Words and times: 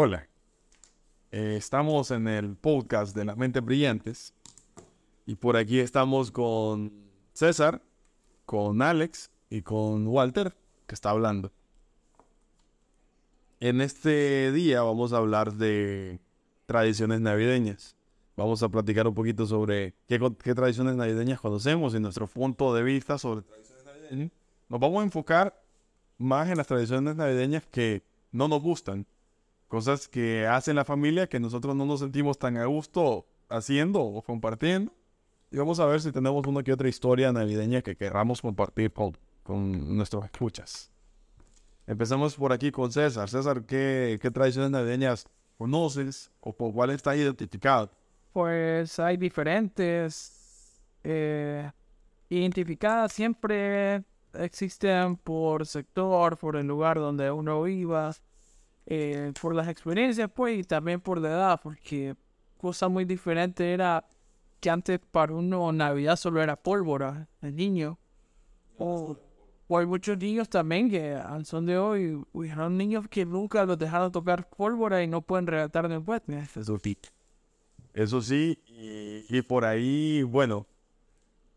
Hola. 0.00 0.28
Eh, 1.32 1.56
estamos 1.56 2.12
en 2.12 2.28
el 2.28 2.54
podcast 2.54 3.16
de 3.16 3.24
las 3.24 3.36
mentes 3.36 3.64
brillantes. 3.64 4.32
Y 5.26 5.34
por 5.34 5.56
aquí 5.56 5.80
estamos 5.80 6.30
con 6.30 6.92
César, 7.32 7.82
con 8.46 8.80
Alex 8.80 9.32
y 9.50 9.62
con 9.62 10.06
Walter, 10.06 10.54
que 10.86 10.94
está 10.94 11.10
hablando. 11.10 11.50
En 13.58 13.80
este 13.80 14.52
día 14.52 14.82
vamos 14.82 15.12
a 15.12 15.16
hablar 15.16 15.54
de 15.54 16.20
tradiciones 16.66 17.20
navideñas. 17.20 17.96
Vamos 18.36 18.62
a 18.62 18.68
platicar 18.68 19.08
un 19.08 19.14
poquito 19.14 19.46
sobre 19.46 19.94
qué, 20.06 20.20
tradiciones 20.54 20.94
navideñas 20.94 21.40
conocemos 21.40 21.92
y 21.96 21.98
nuestro 21.98 22.28
punto 22.28 22.72
de 22.72 22.84
vista 22.84 23.18
sobre 23.18 23.42
tradiciones 23.42 23.84
navideñas. 23.84 24.30
Nos 24.68 24.78
vamos 24.78 25.00
a 25.00 25.04
enfocar 25.06 25.60
más 26.18 26.48
en 26.48 26.56
las 26.56 26.68
tradiciones 26.68 27.16
navideñas 27.16 27.66
que 27.66 28.04
no 28.30 28.46
nos 28.46 28.62
gustan. 28.62 29.04
Cosas 29.68 30.08
que 30.08 30.46
hacen 30.46 30.76
la 30.76 30.84
familia 30.84 31.28
que 31.28 31.38
nosotros 31.38 31.76
no 31.76 31.84
nos 31.84 32.00
sentimos 32.00 32.38
tan 32.38 32.56
a 32.56 32.64
gusto 32.64 33.26
haciendo 33.48 34.00
o 34.00 34.22
compartiendo. 34.22 34.92
Y 35.50 35.58
vamos 35.58 35.78
a 35.80 35.86
ver 35.86 36.00
si 36.00 36.10
tenemos 36.10 36.46
una 36.46 36.62
que 36.62 36.72
otra 36.72 36.88
historia 36.88 37.32
navideña 37.32 37.82
que 37.82 37.96
queramos 37.96 38.42
compartir 38.42 38.92
con, 38.92 39.16
con 39.42 39.96
nuestros 39.96 40.24
escuchas. 40.24 40.90
Empezamos 41.86 42.34
por 42.34 42.52
aquí 42.52 42.70
con 42.70 42.92
César. 42.92 43.28
César, 43.30 43.64
¿qué, 43.64 44.18
qué 44.20 44.30
tradiciones 44.30 44.70
navideñas 44.70 45.26
conoces 45.56 46.30
o 46.40 46.52
por 46.52 46.72
cuál 46.72 46.90
está 46.90 47.16
identificado? 47.16 47.90
Pues 48.32 48.98
hay 48.98 49.16
diferentes. 49.16 50.80
Eh, 51.02 51.70
identificadas 52.28 53.12
siempre 53.12 54.04
existen 54.34 55.16
por 55.16 55.66
sector, 55.66 56.36
por 56.36 56.56
el 56.56 56.66
lugar 56.66 56.98
donde 56.98 57.30
uno 57.30 57.62
viva, 57.62 58.14
eh, 58.90 59.32
por 59.40 59.54
las 59.54 59.68
experiencias, 59.68 60.30
pues, 60.34 60.60
y 60.60 60.64
también 60.64 60.98
por 60.98 61.20
la 61.20 61.28
edad, 61.28 61.60
porque 61.62 62.16
cosa 62.56 62.88
muy 62.88 63.04
diferente 63.04 63.74
era 63.74 64.02
que 64.60 64.70
antes 64.70 64.98
para 64.98 65.34
uno 65.34 65.70
Navidad 65.72 66.16
solo 66.16 66.42
era 66.42 66.56
pólvora, 66.56 67.28
el 67.42 67.54
niño. 67.54 67.98
O, 68.78 69.14
hay 69.68 69.84
muchos 69.84 70.16
niños 70.16 70.48
también 70.48 70.88
que 70.88 71.12
al 71.12 71.44
son 71.44 71.66
de 71.66 71.76
hoy, 71.76 72.18
son 72.54 72.78
niños 72.78 73.06
que 73.08 73.26
nunca 73.26 73.66
los 73.66 73.78
dejaron 73.78 74.10
tocar 74.10 74.48
pólvora 74.48 75.02
y 75.02 75.06
no 75.06 75.20
pueden 75.20 75.46
relatar 75.46 75.86
después. 75.86 76.22
Eso 76.56 76.78
sí. 76.78 76.96
Eso 77.92 78.22
sí, 78.22 78.58
y, 78.66 79.26
y 79.28 79.42
por 79.42 79.66
ahí, 79.66 80.22
bueno, 80.22 80.66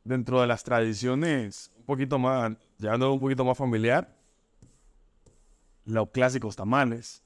dentro 0.04 0.42
de 0.42 0.48
las 0.48 0.66
tradiciones 0.66 1.72
un 1.78 1.86
poquito 1.86 2.20
más, 2.20 2.58
llevando 2.78 3.14
un 3.14 3.22
poquito 3.22 3.46
más 3.46 3.58
familiar, 3.58 4.21
los 5.86 6.10
clásicos 6.10 6.56
tamales, 6.56 7.24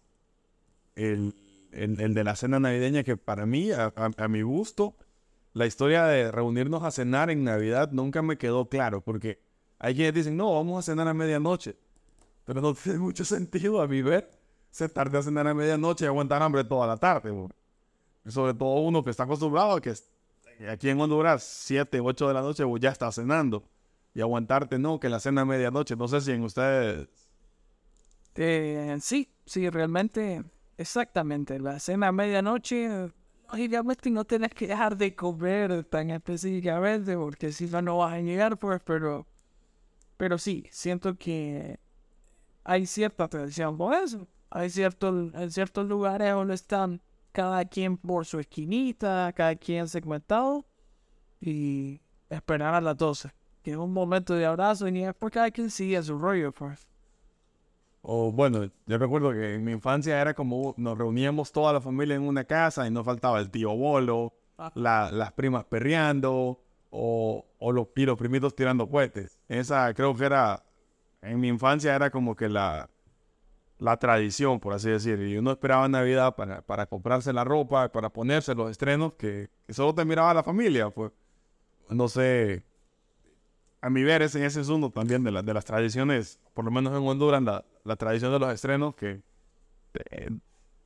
el, 0.95 1.35
el, 1.71 2.13
de 2.13 2.23
la 2.23 2.35
cena 2.35 2.59
navideña 2.59 3.03
que 3.03 3.17
para 3.17 3.45
mí, 3.45 3.69
a, 3.71 4.27
mi 4.27 4.41
gusto, 4.41 4.95
la 5.53 5.65
historia 5.65 6.05
de 6.05 6.31
reunirnos 6.31 6.83
a 6.83 6.91
cenar 6.91 7.29
en 7.29 7.43
Navidad 7.43 7.91
nunca 7.91 8.21
me 8.21 8.37
quedó 8.37 8.67
claro, 8.69 9.01
porque 9.01 9.39
hay 9.79 9.95
quienes 9.95 10.13
dicen, 10.13 10.37
no, 10.37 10.53
vamos 10.53 10.79
a 10.79 10.91
cenar 10.91 11.07
a 11.07 11.13
medianoche, 11.13 11.75
pero 12.45 12.61
no 12.61 12.73
tiene 12.83 12.99
mucho 12.99 13.25
sentido 13.25 13.81
a 13.81 13.87
mi 13.87 14.01
ver 14.01 14.29
sentarte 14.75 15.15
a 15.15 15.23
cenar 15.23 15.47
a 15.47 15.53
medianoche 15.53 16.03
y 16.03 16.07
aguantar 16.07 16.43
hambre 16.43 16.65
toda 16.65 16.85
la 16.85 16.97
tarde. 16.97 17.31
Sobre 18.27 18.53
todo 18.53 18.81
uno 18.81 19.03
que 19.03 19.09
está 19.09 19.23
acostumbrado 19.23 19.71
a 19.71 19.81
que 19.81 19.93
aquí 20.69 20.89
en 20.89 20.99
Honduras, 20.99 21.43
7, 21.43 22.01
8 22.01 22.27
de 22.27 22.33
la 22.33 22.41
noche, 22.41 22.65
ya 22.81 22.89
está 22.89 23.09
cenando. 23.13 23.63
Y 24.13 24.19
aguantarte, 24.19 24.77
no, 24.77 24.99
que 24.99 25.07
la 25.07 25.21
cena 25.21 25.41
a 25.41 25.45
medianoche. 25.45 25.95
No 25.95 26.09
sé 26.09 26.19
si 26.19 26.31
en 26.31 26.43
ustedes. 26.43 27.07
Eh, 28.35 28.97
sí, 29.01 29.31
sí, 29.45 29.69
realmente, 29.69 30.43
exactamente. 30.77 31.59
La 31.59 31.79
cena 31.79 32.09
a 32.09 32.11
medianoche, 32.11 32.89
obviamente 33.49 34.09
no 34.11 34.25
tienes 34.25 34.53
que 34.53 34.67
dejar 34.67 34.97
de 34.97 35.15
comer 35.15 35.85
tan 35.85 36.09
específicamente, 36.11 37.15
porque 37.15 37.51
si 37.51 37.67
no, 37.67 37.81
no 37.81 37.97
vas 37.97 38.13
a 38.13 38.19
llegar, 38.19 38.57
pues, 38.57 38.81
pero. 38.83 39.27
Pero 40.17 40.37
sí, 40.37 40.65
siento 40.71 41.17
que 41.17 41.79
hay 42.63 42.85
cierta 42.85 43.27
tradición 43.27 43.77
por 43.77 43.93
eso. 43.93 44.27
Hay 44.49 44.69
ciertos, 44.69 45.33
en 45.33 45.51
ciertos 45.51 45.87
lugares 45.87 46.31
donde 46.31 46.55
están 46.55 47.01
cada 47.33 47.65
quien 47.65 47.97
por 47.97 48.25
su 48.25 48.39
esquinita, 48.39 49.33
cada 49.35 49.55
quien 49.55 49.89
segmentado 49.89 50.65
y 51.41 52.01
esperar 52.29 52.73
a 52.75 52.81
las 52.81 52.97
12. 52.97 53.31
Que 53.61 53.71
es 53.71 53.77
un 53.77 53.91
momento 53.91 54.35
de 54.35 54.45
abrazo 54.45 54.87
y 54.87 55.05
por 55.19 55.31
cada 55.31 55.51
quien 55.51 55.69
sigue 55.69 56.01
su 56.01 56.17
rollo, 56.17 56.53
pues. 56.53 56.87
O 58.07 58.31
bueno, 58.31 58.69
yo 58.85 58.97
recuerdo 58.99 59.31
que 59.31 59.55
en 59.55 59.63
mi 59.63 59.71
infancia 59.71 60.21
era 60.21 60.35
como 60.35 60.75
nos 60.77 60.95
reuníamos 60.95 61.51
toda 61.51 61.73
la 61.73 61.81
familia 61.81 62.15
en 62.15 62.21
una 62.21 62.43
casa 62.43 62.85
y 62.85 62.91
no 62.91 63.03
faltaba 63.03 63.39
el 63.39 63.49
tío 63.49 63.75
bolo, 63.75 64.31
ah. 64.59 64.71
las 64.75 65.31
primas 65.31 65.65
perreando 65.65 66.61
o, 66.91 67.45
o 67.57 67.71
los, 67.71 67.87
y 67.95 68.05
los 68.05 68.15
primitos 68.15 68.55
tirando 68.55 68.87
cohetes. 68.87 69.39
Esa 69.47 69.91
creo 69.95 70.15
que 70.15 70.23
era, 70.23 70.63
en 71.23 71.39
mi 71.39 71.47
infancia 71.47 71.95
era 71.95 72.11
como 72.11 72.35
que 72.35 72.47
la, 72.47 72.91
la 73.79 73.97
tradición, 73.97 74.59
por 74.59 74.73
así 74.73 74.91
decir. 74.91 75.19
Y 75.21 75.37
uno 75.37 75.53
esperaba 75.53 75.87
Navidad 75.87 76.35
para, 76.35 76.61
para 76.61 76.85
comprarse 76.85 77.33
la 77.33 77.43
ropa, 77.43 77.91
para 77.91 78.09
ponerse 78.11 78.53
los 78.53 78.69
estrenos, 78.69 79.13
que, 79.13 79.49
solo 79.69 79.95
te 79.95 80.05
miraba 80.05 80.31
la 80.35 80.43
familia. 80.43 80.91
Pues 80.91 81.11
no 81.89 82.07
sé, 82.07 82.63
a 83.81 83.89
mi 83.89 84.03
ver, 84.03 84.21
ese, 84.21 84.45
ese 84.45 84.61
es 84.61 84.69
uno 84.69 84.91
también 84.91 85.23
de, 85.23 85.31
de 85.41 85.53
las 85.55 85.65
tradiciones, 85.65 86.39
por 86.53 86.65
lo 86.65 86.69
menos 86.69 86.93
en 86.93 87.07
Honduras, 87.07 87.41
la, 87.41 87.65
la 87.85 87.95
tradición 87.95 88.33
de 88.33 88.39
los 88.39 88.53
estrenos 88.53 88.95
que 88.95 89.21
eh, 90.11 90.29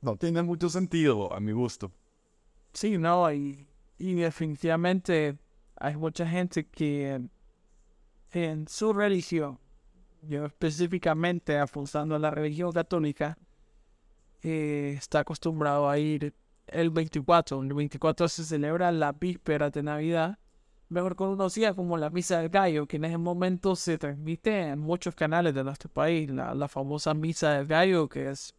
no 0.00 0.16
tiene 0.16 0.42
mucho 0.42 0.68
sentido 0.68 1.32
a 1.32 1.40
mi 1.40 1.52
gusto. 1.52 1.90
Sí, 2.72 2.96
no, 2.96 3.32
y, 3.32 3.66
y 3.98 4.14
definitivamente 4.14 5.36
hay 5.76 5.96
mucha 5.96 6.26
gente 6.26 6.66
que 6.68 7.20
en 8.32 8.68
su 8.68 8.92
religión 8.92 9.58
yo 10.22 10.46
específicamente 10.46 11.58
afunzando 11.58 12.14
a 12.14 12.18
la 12.18 12.30
religión 12.30 12.72
católica, 12.72 13.38
eh, 14.42 14.94
está 14.96 15.20
acostumbrado 15.20 15.88
a 15.88 15.98
ir 15.98 16.34
el 16.66 16.90
24. 16.90 17.62
El 17.62 17.74
24 17.74 18.28
se 18.28 18.44
celebra 18.44 18.92
la 18.92 19.12
víspera 19.12 19.70
de 19.70 19.82
Navidad, 19.82 20.38
mejor 20.90 21.16
conocida 21.16 21.72
como 21.72 21.96
la 21.96 22.10
Misa 22.10 22.40
del 22.40 22.50
Gallo, 22.50 22.86
que 22.86 22.96
en 22.96 23.06
ese 23.06 23.16
momento 23.16 23.76
se 23.76 23.96
transmite 23.96 24.68
en 24.68 24.80
muchos 24.80 25.14
canales 25.14 25.54
de 25.54 25.64
nuestro 25.64 25.88
país. 25.88 26.28
La, 26.28 26.68
famosa 26.68 27.14
Misa 27.14 27.52
del 27.52 27.66
Gallo, 27.66 28.08
que 28.08 28.30
es 28.30 28.54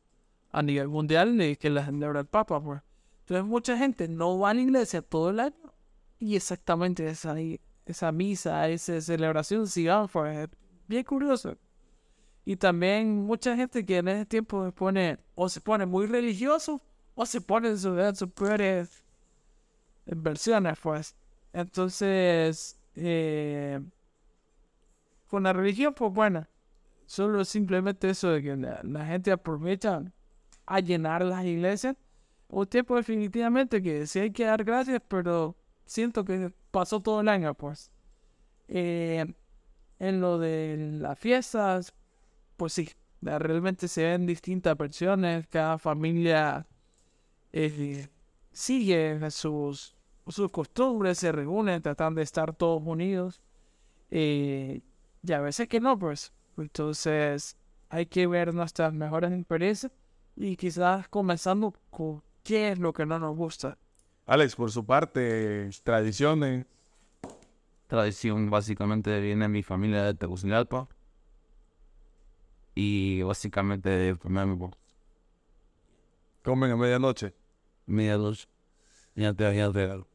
a 0.51 0.63
nivel 0.63 0.87
mundial 0.87 1.39
y 1.41 1.55
que 1.57 1.69
la 1.69 1.85
celebra 1.85 2.21
el 2.21 2.25
Papa. 2.25 2.61
Pues. 2.61 2.81
Entonces 3.21 3.45
mucha 3.45 3.77
gente 3.77 4.07
no 4.07 4.39
va 4.39 4.51
a 4.51 4.53
la 4.53 4.61
iglesia 4.61 5.01
todo 5.01 5.29
el 5.29 5.39
año 5.41 5.73
y 6.19 6.35
exactamente 6.35 7.07
esa, 7.07 7.35
esa 7.85 8.11
misa, 8.11 8.67
esa 8.69 8.99
celebración, 9.01 9.67
si 9.67 9.87
van, 9.87 10.07
pues 10.07 10.49
bien 10.87 11.03
curioso. 11.03 11.57
Y 12.45 12.55
también 12.55 13.23
mucha 13.25 13.55
gente 13.55 13.85
que 13.85 13.97
en 13.97 14.07
ese 14.07 14.25
tiempo 14.25 14.65
se 14.65 14.71
pone, 14.71 15.19
o 15.35 15.49
se 15.49 15.61
pone 15.61 15.85
muy 15.85 16.07
religioso, 16.07 16.81
o 17.13 17.25
se 17.25 17.41
pone 17.41 17.69
en 17.69 17.77
sus 17.77 17.95
versiones, 20.05 20.79
pues. 20.81 21.15
Entonces, 21.53 22.79
eh, 22.95 23.79
con 25.27 25.43
la 25.43 25.53
religión, 25.53 25.93
pues 25.93 26.13
bueno, 26.13 26.47
solo 27.05 27.43
simplemente 27.45 28.09
eso 28.09 28.29
de 28.29 28.41
que 28.41 28.55
la, 28.55 29.05
gente 29.05 29.31
aprovecha 29.31 30.03
a 30.65 30.79
llenar 30.79 31.23
las 31.23 31.45
iglesias. 31.45 31.95
Un 32.49 32.67
tiempo 32.67 32.95
definitivamente 32.95 33.81
que 33.81 34.05
sí 34.07 34.19
hay 34.19 34.31
que 34.31 34.45
dar 34.45 34.63
gracias, 34.63 35.01
pero 35.07 35.55
siento 35.85 36.25
que 36.25 36.53
pasó 36.71 37.01
todo 37.01 37.21
el 37.21 37.29
año, 37.29 37.53
pues. 37.53 37.91
Eh, 38.67 39.25
en 39.99 40.21
lo 40.21 40.39
de 40.39 40.97
las 40.99 41.17
fiestas, 41.19 41.93
pues 42.57 42.73
sí, 42.73 42.89
realmente 43.21 43.87
se 43.87 44.03
ven 44.03 44.25
distintas 44.25 44.77
versiones, 44.77 45.47
cada 45.47 45.77
familia 45.77 46.65
eh, 47.53 48.07
sigue 48.51 49.29
sus, 49.31 49.95
sus 50.27 50.51
costumbres, 50.51 51.17
se 51.17 51.31
reúnen, 51.31 51.81
tratan 51.81 52.15
de 52.15 52.21
estar 52.21 52.53
todos 52.53 52.81
unidos. 52.85 53.41
Eh, 54.09 54.81
y 55.23 55.31
a 55.31 55.41
veces 55.41 55.67
que 55.67 55.79
no, 55.79 55.97
pues. 55.97 56.33
Entonces 56.57 57.57
hay 57.89 58.05
que 58.05 58.27
ver 58.27 58.53
nuestras 58.53 58.93
mejores 58.93 59.31
experiencias 59.31 59.91
y 60.35 60.55
quizás 60.55 61.07
comenzando 61.07 61.73
con 61.89 62.23
qué 62.43 62.71
es 62.71 62.79
lo 62.79 62.93
que 62.93 63.05
no 63.05 63.19
nos 63.19 63.35
gusta. 63.35 63.77
Alex, 64.25 64.55
por 64.55 64.71
su 64.71 64.85
parte, 64.85 65.69
tradiciones, 65.83 66.65
tradición 67.87 68.49
básicamente 68.49 69.19
viene 69.19 69.45
de 69.45 69.49
mi 69.49 69.63
familia 69.63 70.03
de 70.03 70.13
Tegucigalpa. 70.13 70.87
Y 72.73 73.21
básicamente 73.23 73.89
de 73.89 74.15
comer 74.15 74.47
¿Comen 76.41 76.71
a 76.71 76.77
medianoche? 76.77 77.35
Medianoche. 77.85 78.47
Ya 79.15 79.33
te 79.33 79.45
había 79.45 79.69
regalo. 79.69 80.07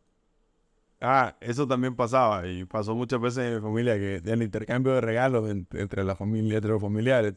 Ah, 1.00 1.36
eso 1.40 1.66
también 1.66 1.94
pasaba 1.94 2.46
y 2.46 2.64
pasó 2.64 2.94
muchas 2.94 3.20
veces 3.20 3.44
en 3.44 3.54
mi 3.56 3.60
familia 3.60 3.96
que 3.96 4.16
el 4.24 4.42
intercambio 4.42 4.94
de 4.94 5.00
regalos 5.02 5.48
entre 5.50 6.04
la 6.04 6.16
familia, 6.16 6.56
entre 6.56 6.70
los 6.70 6.80
familiares, 6.80 7.34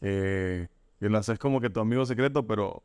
que 0.00 0.68
lo 0.98 1.18
haces 1.18 1.38
como 1.38 1.60
que 1.60 1.70
tu 1.70 1.80
amigo 1.80 2.04
secreto, 2.04 2.44
pero 2.46 2.82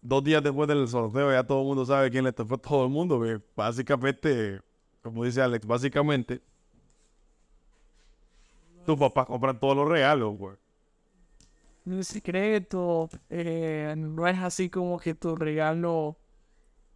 dos 0.00 0.22
días 0.22 0.42
después 0.42 0.68
del 0.68 0.86
sorteo 0.86 1.32
ya 1.32 1.44
todo 1.44 1.60
el 1.60 1.66
mundo 1.66 1.84
sabe 1.84 2.10
quién 2.10 2.24
le 2.24 2.32
tocó 2.32 2.54
a 2.54 2.58
todo 2.58 2.84
el 2.84 2.90
mundo. 2.90 3.20
básicamente, 3.56 4.60
como 5.02 5.24
dice 5.24 5.42
Alex, 5.42 5.66
básicamente 5.66 6.40
tus 8.86 8.96
papás 8.96 9.26
compran 9.26 9.58
todos 9.58 9.76
los 9.76 9.88
regalos, 9.88 10.36
güey. 10.38 10.56
Un 11.84 12.02
secreto, 12.04 13.08
eh, 13.28 13.94
no 13.96 14.26
es 14.26 14.38
así 14.38 14.70
como 14.70 14.98
que 14.98 15.14
tu 15.14 15.36
regalo 15.36 16.16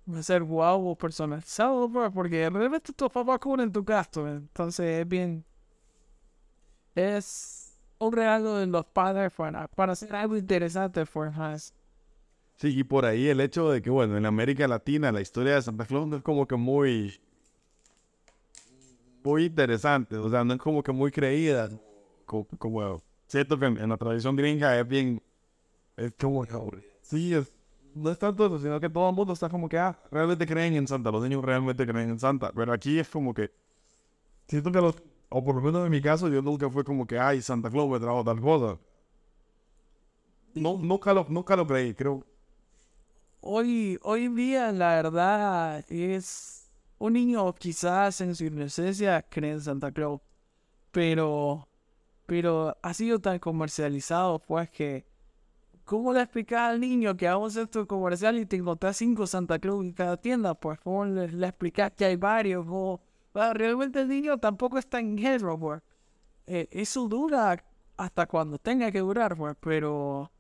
va 0.09 0.19
a 0.19 0.23
ser 0.23 0.43
guau 0.43 0.97
personalizado, 0.97 1.89
bro, 1.89 2.11
porque 2.13 2.49
realmente 2.51 2.93
tus 2.93 3.11
papás 3.11 3.39
cubren 3.39 3.73
tu 3.73 3.83
gasto, 3.85 4.29
entonces 4.29 5.01
es 5.01 5.09
bien... 5.09 5.45
Es 6.95 7.79
un 7.99 8.13
regalo 8.13 8.57
de 8.57 8.67
los 8.67 8.85
padres 8.87 9.33
para, 9.33 9.69
para 9.69 9.93
hacer 9.93 10.15
algo 10.15 10.37
interesante, 10.37 11.07
for. 11.07 11.33
Sí, 12.57 12.79
y 12.79 12.85
por 12.85 13.05
ahí 13.05 13.29
el 13.29 13.41
hecho 13.41 13.71
de 13.71 13.81
que, 13.81 13.91
bueno, 13.91 14.17
en 14.17 14.27
América 14.27 14.67
Latina 14.67 15.13
la 15.13 15.21
historia 15.21 15.55
de 15.55 15.63
Santa 15.63 15.87
Claus 15.87 16.07
no 16.07 16.17
es 16.17 16.23
como 16.23 16.47
que 16.47 16.57
muy... 16.57 17.21
Muy 19.23 19.45
interesante, 19.45 20.17
o 20.17 20.29
sea, 20.31 20.45
no 20.45 20.55
es 20.55 20.61
como 20.61 20.83
que 20.83 20.93
muy 20.93 21.11
creída. 21.11 21.69
Como, 22.25 22.47
como 22.59 23.03
siento 23.27 23.59
que 23.59 23.67
en, 23.67 23.79
en 23.79 23.89
la 23.89 23.97
tradición 23.97 24.35
gringa 24.35 24.79
es 24.79 24.89
bien... 24.89 25.23
Es 25.97 26.13
como... 26.19 26.45
Sí, 27.03 27.35
no 27.95 28.11
es 28.11 28.19
tanto 28.19 28.47
eso, 28.47 28.59
sino 28.59 28.81
que 28.81 28.89
todo 28.89 29.09
el 29.09 29.15
mundo 29.15 29.33
está 29.33 29.49
como 29.49 29.69
que, 29.69 29.79
ah, 29.79 29.99
realmente 30.11 30.47
creen 30.47 30.75
en 30.75 30.87
Santa, 30.87 31.11
los 31.11 31.23
niños 31.23 31.45
realmente 31.45 31.87
creen 31.87 32.11
en 32.11 32.19
Santa, 32.19 32.53
pero 32.55 32.73
aquí 32.73 32.99
es 32.99 33.09
como 33.09 33.35
que... 33.35 33.51
Siento 34.49 34.73
que 34.73 34.81
los... 34.81 34.97
O 35.29 35.45
por 35.45 35.55
lo 35.55 35.61
menos 35.63 35.85
en 35.85 35.93
mi 35.93 36.03
caso, 36.03 36.29
yo 36.29 36.43
nunca 36.43 36.69
fue 36.71 36.83
como 36.83 37.07
que, 37.07 37.19
ay, 37.19 37.41
Santa 37.41 37.71
Claus 37.71 37.89
me 37.89 38.01
trajo 38.01 38.25
tal 38.25 38.41
cosa. 38.41 38.79
Nunca 40.55 41.15
lo, 41.15 41.25
nunca 41.29 41.55
lo 41.55 41.67
creí, 41.67 41.95
creo. 41.95 42.27
Hoy, 43.41 43.99
hoy 44.03 44.29
día, 44.29 44.73
la 44.73 44.97
verdad, 44.97 45.85
es 45.89 46.69
un 46.99 47.15
niño 47.15 47.55
quizás 47.55 48.21
en 48.21 48.35
su 48.35 48.45
inocencia 48.45 49.23
cree 49.23 49.53
en 49.53 49.61
Santa 49.61 49.93
Claus, 49.93 50.21
pero, 50.91 51.69
pero 52.27 52.77
ha 52.83 52.93
sido 52.93 53.21
tan 53.21 53.39
comercializado, 53.39 54.41
pues 54.41 54.69
que, 54.71 55.07
¿cómo 55.85 56.13
le 56.13 56.23
explicas 56.23 56.61
al 56.61 56.81
niño 56.81 57.17
que 57.17 57.29
hago 57.29 57.45
un 57.45 57.51
centro 57.51 57.87
comercial 57.87 58.39
y 58.39 58.47
te 58.47 58.57
encontrás 58.57 58.97
cinco 58.97 59.27
Santa 59.27 59.59
Claus 59.59 59.85
en 59.85 59.93
cada 59.93 60.17
tienda? 60.17 60.55
Pues, 60.55 60.79
¿cómo 60.81 61.05
le, 61.05 61.29
le 61.29 61.47
explicas 61.47 61.93
que 61.93 62.05
hay 62.05 62.17
varios? 62.17 62.67
O, 62.69 63.01
bueno, 63.33 63.55
realmente 63.55 64.01
el 64.01 64.09
niño 64.09 64.39
tampoco 64.39 64.79
está 64.79 64.99
en 65.01 65.17
guerra, 65.17 65.57
pues. 65.57 65.83
Eh, 66.47 66.69
eso 66.71 67.07
dura 67.07 67.65
hasta 67.97 68.27
cuando 68.27 68.59
tenga 68.59 68.91
que 68.91 69.01
durar, 69.01 69.37
pues, 69.37 69.57
pero 69.61 70.31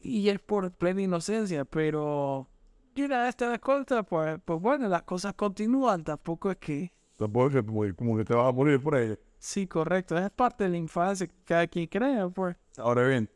y 0.00 0.28
es 0.28 0.40
por 0.40 0.70
plena 0.72 1.02
inocencia, 1.02 1.64
pero 1.64 2.48
y 2.94 3.02
una 3.02 3.22
vez 3.24 3.36
te 3.36 3.46
das 3.46 3.58
cuenta, 3.58 4.02
pues, 4.02 4.38
pues 4.44 4.60
bueno, 4.60 4.88
las 4.88 5.02
cosas 5.02 5.34
continúan, 5.34 6.04
tampoco 6.04 6.50
es 6.50 6.58
que... 6.58 6.92
Tampoco 7.16 7.46
es 7.48 7.54
que 7.54 7.64
como, 7.64 7.82
como 7.96 8.16
que 8.16 8.24
te 8.24 8.34
vas 8.34 8.48
a 8.48 8.52
morir 8.52 8.82
por 8.82 8.94
ahí. 8.94 9.16
Sí, 9.38 9.66
correcto, 9.66 10.16
es 10.18 10.30
parte 10.30 10.64
de 10.64 10.70
la 10.70 10.76
infancia 10.76 11.26
que 11.26 11.34
cada 11.44 11.66
quien 11.66 11.86
crea, 11.86 12.28
pues. 12.28 12.56
Ahora 12.76 13.06
bien, 13.06 13.30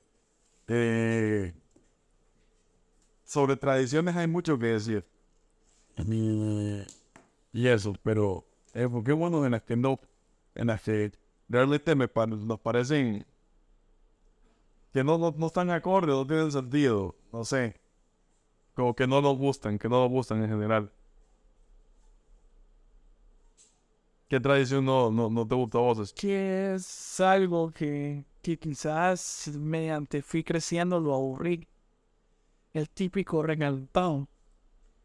eh, 0.68 1.54
sobre 3.24 3.56
tradiciones 3.56 4.16
hay 4.16 4.26
mucho 4.26 4.58
que 4.58 4.66
decir. 4.66 5.04
Y 7.52 7.66
eso, 7.68 7.94
pero 8.02 8.44
eh, 8.74 8.88
qué 9.04 9.12
bueno 9.12 9.44
en 9.44 9.52
las 9.52 9.62
que 9.62 9.76
no, 9.76 9.98
en 10.54 10.66
las 10.68 10.82
que 10.82 11.12
realmente 11.48 11.94
me 11.94 12.08
pa- 12.08 12.26
nos 12.26 12.60
parecen 12.60 13.26
que 14.92 15.04
no, 15.04 15.18
no, 15.18 15.34
no 15.36 15.46
están 15.46 15.70
acordes, 15.70 16.14
no 16.14 16.26
tienen 16.26 16.50
sentido, 16.52 17.14
no 17.32 17.44
sé. 17.44 17.76
Como 18.74 18.94
que 18.94 19.06
no 19.06 19.20
nos 19.22 19.36
gustan, 19.38 19.78
que 19.78 19.88
no 19.88 20.02
nos 20.02 20.10
gustan 20.10 20.42
en 20.42 20.50
general. 20.50 20.92
¿Qué 24.28 24.40
tradición 24.40 24.84
no, 24.84 25.10
no, 25.10 25.30
no 25.30 25.46
te 25.46 25.54
gusta 25.54 25.78
a 25.78 25.82
vos? 25.82 26.12
Que 26.12 26.74
es 26.74 27.20
algo 27.20 27.70
que, 27.70 28.24
que 28.46 28.58
quizás 28.58 29.50
mediante 29.58 30.22
fui 30.22 30.44
creciendo 30.44 31.00
lo 31.00 31.14
aburrí. 31.14 31.66
El 32.72 32.88
típico 32.88 33.42
recalentado. 33.42 34.28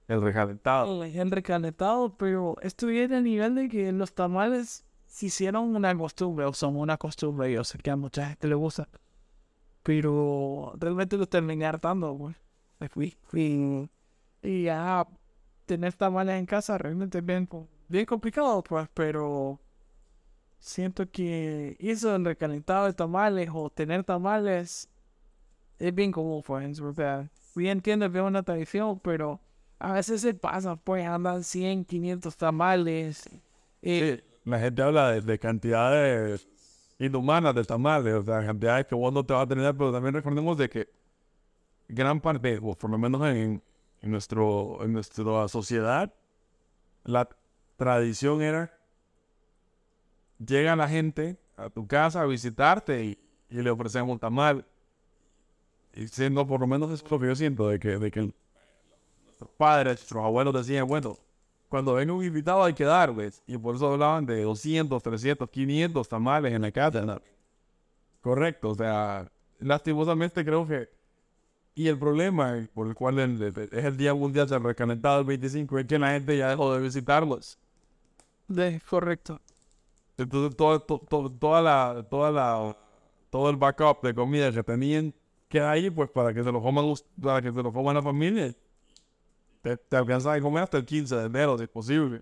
El 0.07 0.21
recalentado. 0.21 1.03
El 1.03 1.31
recalentado, 1.31 2.15
pero 2.17 2.55
estuve 2.61 3.03
en 3.03 3.13
el 3.13 3.23
nivel 3.23 3.55
de 3.55 3.67
que 3.67 3.91
los 3.93 4.13
tamales 4.13 4.85
se 5.07 5.25
hicieron 5.25 5.75
una 5.75 5.97
costumbre, 5.97 6.45
o 6.45 6.53
son 6.53 6.75
una 6.75 6.97
costumbre, 6.97 7.51
yo 7.51 7.63
sé 7.63 7.79
que 7.79 7.89
a 7.89 7.95
mucha 7.95 8.27
gente 8.27 8.47
le 8.47 8.53
gusta. 8.55 8.87
Pero 9.81 10.73
realmente 10.77 11.17
lo 11.17 11.25
terminé 11.25 11.65
hartando, 11.65 12.15
pues. 12.15 12.35
Fui, 12.91 13.17
fui. 13.23 13.89
Y 14.43 14.63
ya 14.63 15.07
tener 15.65 15.93
tamales 15.93 16.37
en 16.37 16.45
casa 16.45 16.77
realmente 16.77 17.17
es 17.17 17.25
bien, 17.25 17.49
bien 17.87 18.05
complicado, 18.05 18.61
pues, 18.63 18.87
pero 18.93 19.59
siento 20.61 21.09
que 21.11 21.75
eso 21.79 22.13
del 22.13 22.23
recalentado 22.23 22.85
de 22.85 22.93
tamales 22.93 23.49
o 23.53 23.69
tener 23.69 24.03
tamales 24.05 24.89
es 25.79 25.95
bien 25.95 26.11
común, 26.11 26.43
pues, 26.45 26.79
o 26.79 26.93
sea, 26.93 27.27
sí 27.53 27.67
entiendo 27.67 28.11
que 28.11 28.19
es 28.19 28.23
una 28.23 28.43
tradición, 28.43 28.99
pero 28.99 29.41
a 29.79 29.93
veces 29.93 30.21
se 30.21 30.33
pasa, 30.35 30.75
pues, 30.75 31.05
andan 31.05 31.43
100, 31.43 31.83
500 31.85 32.37
tamales. 32.37 33.29
eh, 33.81 34.23
La 34.45 34.59
gente 34.59 34.81
habla 34.83 35.11
de, 35.11 35.21
de 35.21 35.39
cantidades 35.39 36.47
inhumanas 36.99 37.55
de 37.55 37.63
tamales, 37.65 38.13
o 38.13 38.23
sea, 38.23 38.45
cantidades 38.45 38.85
que 38.85 38.95
vos 38.95 39.11
no 39.11 39.25
te 39.25 39.33
vas 39.33 39.43
a 39.43 39.47
tener, 39.47 39.75
pero 39.75 39.91
también 39.91 40.13
recordemos 40.13 40.55
de 40.57 40.69
que 40.69 40.87
gran 41.89 42.21
parte, 42.21 42.59
o 42.61 42.75
por 42.75 42.91
lo 42.91 42.97
menos 42.99 43.21
en, 43.27 43.63
en 44.01 44.11
nuestro, 44.11 44.83
en 44.83 44.93
nuestra 44.93 45.47
sociedad, 45.47 46.13
la 47.03 47.27
tradición 47.77 48.43
era 48.43 48.71
llega 50.45 50.75
la 50.75 50.87
gente 50.87 51.37
a 51.57 51.69
tu 51.69 51.87
casa 51.87 52.21
a 52.21 52.25
visitarte 52.25 53.03
y, 53.05 53.17
y 53.49 53.61
le 53.61 53.69
ofrecemos 53.69 54.11
un 54.13 54.19
tamal. 54.19 54.65
Y 55.93 56.07
siendo 56.07 56.47
por 56.47 56.59
lo 56.61 56.67
menos 56.67 56.91
es 56.91 57.09
lo 57.09 57.19
que 57.19 57.27
yo 57.27 57.35
siento, 57.35 57.67
de 57.67 57.79
que, 57.79 57.97
de 57.97 58.11
que 58.11 58.33
nuestros 59.25 59.49
padres, 59.57 59.99
nuestros 59.99 60.23
abuelos 60.23 60.53
decían, 60.53 60.87
bueno, 60.87 61.17
cuando 61.69 61.93
venga 61.93 62.13
un 62.13 62.23
invitado 62.23 62.63
hay 62.63 62.73
que 62.73 62.83
darles. 62.85 63.41
Y 63.47 63.57
por 63.57 63.75
eso 63.75 63.91
hablaban 63.91 64.25
de 64.25 64.41
200, 64.43 65.01
300, 65.03 65.49
500 65.49 66.07
tamales 66.07 66.53
en 66.53 66.61
la 66.61 66.71
casa. 66.71 67.21
Correcto, 68.21 68.69
o 68.69 68.75
sea, 68.75 69.31
lastimosamente 69.59 70.43
creo 70.45 70.67
que... 70.67 70.89
Y 71.73 71.87
el 71.87 71.97
problema 71.97 72.67
por 72.73 72.87
el 72.87 72.95
cual 72.95 73.17
el- 73.19 73.41
el- 73.41 73.69
es 73.71 73.85
el 73.85 73.95
Día 73.97 74.13
Mundial 74.13 74.47
del 74.47 74.61
Recalentado 74.61 75.21
el 75.21 75.25
25 75.25 75.79
es 75.79 75.85
que 75.87 75.97
la 75.97 76.11
gente 76.11 76.37
ya 76.37 76.49
dejó 76.49 76.73
de 76.73 76.81
visitarlos. 76.81 77.57
de, 78.47 78.81
correcto. 78.89 79.39
Entonces 80.17 80.55
todo, 80.55 80.79
to- 80.81 80.99
to- 81.09 81.31
toda 81.31 81.61
la, 81.61 82.05
toda 82.09 82.31
la, 82.31 82.77
todo 83.29 83.49
el 83.49 83.57
backup 83.57 84.01
de 84.03 84.13
comida 84.13 84.51
que 84.51 84.63
tenían 84.63 85.13
queda 85.49 85.71
ahí 85.71 85.89
pues 85.89 86.09
para 86.11 86.33
que 86.33 86.43
se 86.43 86.51
lo 86.51 86.61
coman, 86.61 86.93
para 87.21 87.41
que 87.41 87.51
se 87.51 87.63
lo 87.63 87.73
coman 87.73 87.95
la 87.95 88.01
familia. 88.01 88.55
Te, 89.61 89.77
te 89.77 89.95
alcanzas 89.97 90.37
a 90.37 90.41
comer 90.41 90.63
hasta 90.63 90.77
el 90.77 90.85
15 90.85 91.15
de 91.15 91.25
enero 91.25 91.57
si 91.57 91.63
es 91.63 91.69
posible. 91.69 92.21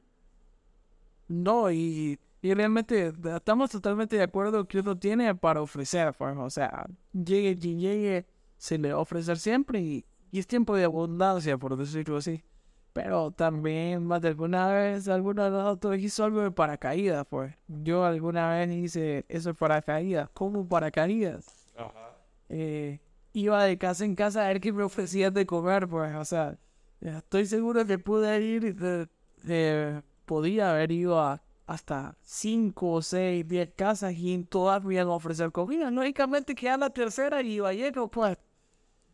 No, 1.27 1.71
y, 1.71 2.19
y 2.41 2.53
realmente 2.53 3.13
estamos 3.35 3.69
totalmente 3.71 4.15
de 4.15 4.23
acuerdo 4.23 4.67
que 4.67 4.79
uno 4.79 4.97
tiene 4.97 5.35
para 5.35 5.61
ofrecer, 5.61 6.13
pues, 6.17 6.35
o 6.37 6.49
sea, 6.49 6.87
llegue 7.13 7.57
quien 7.57 7.79
llegue, 7.79 8.25
se 8.57 8.77
le 8.77 8.93
va 8.93 8.99
ofrecer 8.99 9.37
siempre 9.37 9.79
y, 9.81 10.05
y 10.31 10.39
es 10.39 10.47
tiempo 10.47 10.75
de 10.75 10.85
abundancia, 10.85 11.57
por 11.57 11.77
decirlo 11.77 12.17
así. 12.17 12.43
Pero 12.93 13.31
también 13.31 14.03
más 14.05 14.21
de 14.21 14.29
alguna 14.29 14.71
vez, 14.71 15.07
alguno 15.07 15.43
de 15.43 15.51
nosotros 15.51 15.97
hizo 15.99 16.23
algo 16.23 16.41
de 16.41 16.51
paracaídas, 16.51 17.25
pues. 17.29 17.53
Yo 17.67 18.03
alguna 18.03 18.49
vez 18.51 18.71
hice 18.71 19.25
eso 19.29 19.49
de 19.49 19.55
paracaídas, 19.55 20.29
como 20.31 20.67
paracaídas. 20.67 21.45
Eh, 22.49 22.99
iba 23.33 23.63
de 23.63 23.77
casa 23.77 24.05
en 24.05 24.15
casa 24.15 24.43
a 24.43 24.47
ver 24.47 24.59
qué 24.59 24.73
me 24.73 24.83
ofrecían 24.83 25.33
de 25.33 25.45
comer, 25.45 25.87
pues, 25.87 26.15
o 26.15 26.25
sea, 26.25 26.57
estoy 26.99 27.45
seguro 27.45 27.85
que 27.85 27.99
pude 27.99 28.41
ir, 28.41 28.75
eh, 28.81 29.07
eh, 29.47 30.01
podía 30.25 30.71
haber 30.71 30.91
ido 30.91 31.19
a 31.19 31.41
hasta 31.69 32.17
5, 32.23 33.03
6, 33.03 33.47
10 33.47 33.73
casas 33.75 34.13
y 34.15 34.33
en 34.33 34.47
todas 34.47 34.83
me 34.83 34.95
iban 34.95 35.07
a 35.07 35.11
ofrecer 35.11 35.51
comida. 35.51 35.91
Lógicamente 35.91 36.55
que 36.55 36.67
a 36.67 36.77
la 36.77 36.89
tercera 36.89 37.43
iba 37.43 37.71
lleno, 37.71 38.07
pues. 38.09 38.39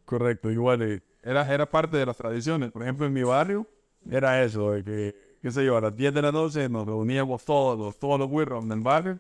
Correcto, 0.06 0.50
igual 0.50 0.82
eh, 0.82 1.04
era, 1.26 1.52
era 1.52 1.66
parte 1.66 1.98
de 1.98 2.06
las 2.06 2.16
tradiciones. 2.16 2.72
Por 2.72 2.84
ejemplo, 2.84 3.06
en 3.06 3.14
mi 3.14 3.24
barrio 3.24 3.68
era 4.10 4.44
eso, 4.44 4.72
de 4.72 4.84
que, 4.84 5.38
qué 5.42 5.52
sé 5.52 5.66
yo, 5.66 5.76
a 5.76 5.82
las 5.82 5.96
10 5.96 6.14
de 6.14 6.22
la 6.22 6.32
noche 6.32 6.70
nos 6.70 6.86
reuníamos 6.86 7.44
todos, 7.44 7.78
los, 7.78 7.98
todos 7.98 8.20
los 8.20 8.30
güiros 8.30 8.68
del 8.70 8.80
barrio 8.80 9.20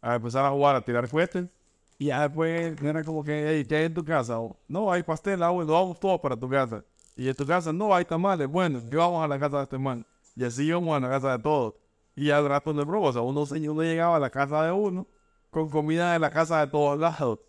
a 0.00 0.14
empezar 0.16 0.44
a 0.46 0.50
jugar, 0.50 0.74
a 0.76 0.80
tirar 0.80 1.06
fuertes. 1.06 1.46
Y 1.98 2.06
ya 2.06 2.22
después 2.22 2.80
era 2.82 3.04
como 3.04 3.22
que, 3.22 3.48
hey, 3.48 3.66
¿qué 3.68 3.76
hay 3.76 3.84
en 3.84 3.94
tu 3.94 4.04
casa? 4.04 4.40
O, 4.40 4.56
no, 4.66 4.90
hay 4.90 5.02
pastel, 5.02 5.42
ah, 5.42 5.50
bueno, 5.50 5.72
vamos 5.72 6.00
todos 6.00 6.20
para 6.20 6.36
tu 6.36 6.48
casa. 6.48 6.82
Y 7.16 7.28
en 7.28 7.34
tu 7.34 7.46
casa, 7.46 7.72
no, 7.72 7.94
hay 7.94 8.04
tamales, 8.04 8.48
bueno, 8.48 8.80
que 8.90 8.96
vamos 8.96 9.22
a 9.22 9.28
la 9.28 9.38
casa 9.38 9.58
de 9.58 9.62
este 9.64 9.78
man. 9.78 10.06
Y 10.34 10.44
así 10.44 10.64
íbamos 10.64 10.96
a 10.96 11.00
la 11.00 11.08
casa 11.08 11.36
de 11.36 11.42
todos. 11.42 11.74
Y 12.14 12.30
al 12.30 12.48
rato 12.48 12.72
de 12.72 12.84
broma, 12.84 13.08
o 13.08 13.12
sea, 13.12 13.22
uno, 13.22 13.44
uno 13.50 13.82
llegaba 13.82 14.16
a 14.16 14.20
la 14.20 14.30
casa 14.30 14.62
de 14.64 14.72
uno 14.72 15.06
con 15.50 15.68
comida 15.68 16.14
de 16.14 16.18
la 16.18 16.30
casa 16.30 16.60
de 16.60 16.70
todos 16.70 16.98
lados. 16.98 17.40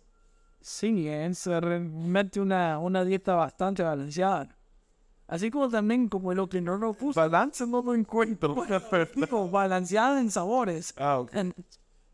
Sí, 0.60 1.08
es 1.08 1.46
realmente 1.46 2.40
una, 2.40 2.78
una 2.78 3.04
dieta 3.04 3.34
bastante 3.34 3.82
balanceada. 3.82 4.48
Así 5.26 5.50
como 5.50 5.68
también 5.68 6.08
como 6.08 6.32
lo 6.32 6.48
que 6.48 6.60
no 6.60 6.78
nos 6.78 6.98
gusta. 6.98 7.20
Balance 7.20 7.66
no 7.66 7.82
lo 7.82 7.94
encuentro. 7.94 8.56
Digo, 9.14 9.48
balanceada 9.50 10.20
en 10.20 10.30
sabores. 10.30 10.94
ah, 10.96 11.20
ok. 11.20 11.32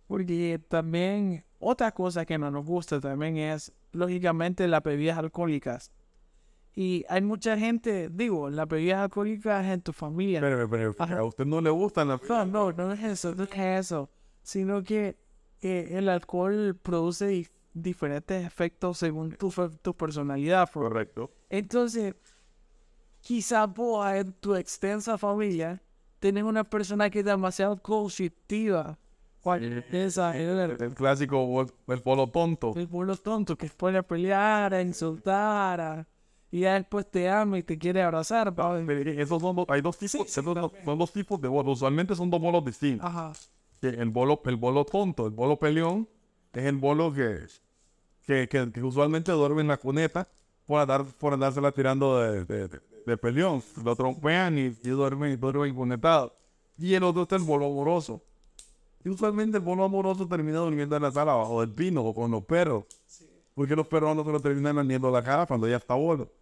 Porque 0.07 0.61
también 0.69 1.45
otra 1.59 1.93
cosa 1.93 2.27
que 2.27 2.37
no 2.37 2.51
nos 2.51 2.67
gusta 2.67 3.01
también 3.01 3.37
es, 3.37 3.73
lógicamente, 3.93 4.69
las 4.69 4.83
bebidas 4.83 5.17
alcohólicas. 5.17 5.93
Y 6.75 7.05
hay 7.09 7.23
mucha 7.23 7.57
gente, 7.57 8.09
digo, 8.11 8.51
las 8.51 8.67
bebidas 8.67 8.99
alcohólicas 8.99 9.65
en 9.67 9.81
tu 9.81 9.93
familia. 9.93 10.41
Pero, 10.41 10.69
pero, 10.69 10.95
Ajá. 10.99 11.19
a 11.19 11.25
usted 11.25 11.47
no 11.47 11.61
le 11.61 11.71
gustan 11.71 12.09
las 12.09 12.21
No, 12.29 12.45
no, 12.45 12.73
no 12.73 12.93
es 12.93 13.03
eso, 13.03 13.35
no 13.35 13.45
es 13.45 13.57
eso. 13.57 14.11
Sino 14.43 14.83
que 14.83 15.17
eh, 15.63 15.91
el 15.93 16.09
alcohol 16.09 16.77
produce 16.83 17.49
diferentes 17.75 18.47
efectos 18.47 18.99
según 18.99 19.33
tu, 19.33 19.52
tu 19.83 19.95
personalidad. 19.95 20.71
Correcto. 20.73 21.31
Entonces, 21.50 22.14
quizá 23.21 23.66
vos 23.66 24.07
en 24.12 24.33
tu 24.35 24.54
extensa 24.54 25.19
familia 25.19 25.83
tenés 26.21 26.45
una 26.45 26.64
persona 26.64 27.11
que 27.11 27.19
es 27.21 27.25
demasiado 27.25 27.76
conflictiva. 27.81 28.99
¿Cuál 29.40 29.62
es 29.64 29.85
el, 29.93 30.81
El 30.81 30.95
clásico, 30.95 31.61
el, 31.61 31.71
el 31.95 32.02
polo 32.02 32.26
tonto. 32.28 32.73
el 32.76 32.88
pueblo 32.88 33.14
tonto 33.16 33.57
que 33.59 33.66
pone 33.69 33.99
a 33.99 34.02
pelear, 34.02 34.73
a 34.73 34.81
insultar, 34.81 35.81
a- 35.81 36.09
y 36.50 36.61
ya 36.61 36.75
después 36.75 37.11
te 37.11 37.28
ama 37.28 37.59
y 37.59 37.62
te 37.62 37.76
quiere 37.76 38.00
abrazar? 38.00 38.54
Pero 38.54 39.11
Esos 39.11 39.43
son 39.43 39.57
dos, 39.57 39.66
hay 39.69 39.83
dos 39.83 39.99
tipos, 39.99 40.26
esos 40.26 40.45
son, 40.45 40.99
dos 40.99 41.12
tipos 41.12 41.38
de 41.43 41.49
bolos. 41.49 41.75
Usualmente 41.78 42.14
son 42.14 42.31
dos 42.31 42.40
bolos 42.40 42.64
distintos. 42.64 43.04
Ajá. 43.07 43.33
El 43.83 44.09
bolo, 44.09 44.40
el 44.47 44.57
bolo 44.57 44.87
tonto, 44.87 45.26
el 45.26 45.33
bolo 45.33 45.59
peleón, 45.59 46.09
es 46.54 46.64
el 46.64 46.76
bolo 46.78 47.12
que, 47.12 47.40
que, 48.26 48.49
que, 48.49 48.73
que 48.73 48.83
usualmente 48.83 49.33
duerme 49.33 49.62
en 49.62 49.69
la 49.69 49.76
cuneta 49.76 50.28
por, 50.66 50.81
andar, 50.81 51.04
por 51.04 51.33
andársela 51.35 51.73
tirando 51.73 52.21
de, 52.21 52.45
de, 52.45 52.69
de, 52.69 52.81
de 53.07 53.16
peleón. 53.16 53.62
Lo 53.85 53.95
trompean 53.95 54.59
y, 54.59 54.76
y 54.83 54.90
duermen, 54.90 55.38
duermen 55.38 55.75
cunetados. 55.75 56.33
Y 56.78 56.95
el 56.95 57.04
otro 57.04 57.23
es 57.23 57.33
el 57.33 57.43
bolo 57.43 57.66
amoroso. 57.66 58.23
Y 59.04 59.11
usualmente 59.11 59.59
el 59.59 59.62
bolo 59.62 59.85
amoroso 59.85 60.26
termina 60.26 60.59
durmiendo 60.59 60.97
en 60.97 61.02
la 61.02 61.12
sala 61.12 61.33
abajo 61.33 61.61
del 61.61 61.71
pino 61.71 62.02
o 62.02 62.14
con 62.14 62.31
los 62.31 62.45
perros. 62.45 62.85
Porque 63.54 63.76
los 63.76 63.87
perros 63.87 64.16
no 64.16 64.25
se 64.25 64.33
lo 64.33 64.40
terminan 64.40 64.76
lamiendo 64.76 65.11
la 65.11 65.23
cara 65.23 65.47
cuando 65.47 65.69
ya 65.69 65.76
está 65.76 65.95
bolo. 65.95 66.33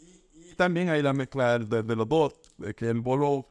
Y, 0.00 0.50
y 0.50 0.54
también 0.54 0.88
hay 0.88 1.02
la 1.02 1.12
mezcla 1.12 1.58
de, 1.58 1.82
de 1.82 1.96
los 1.96 2.08
dos, 2.08 2.34
de 2.56 2.74
que 2.74 2.88
el 2.88 3.00
bolo 3.00 3.46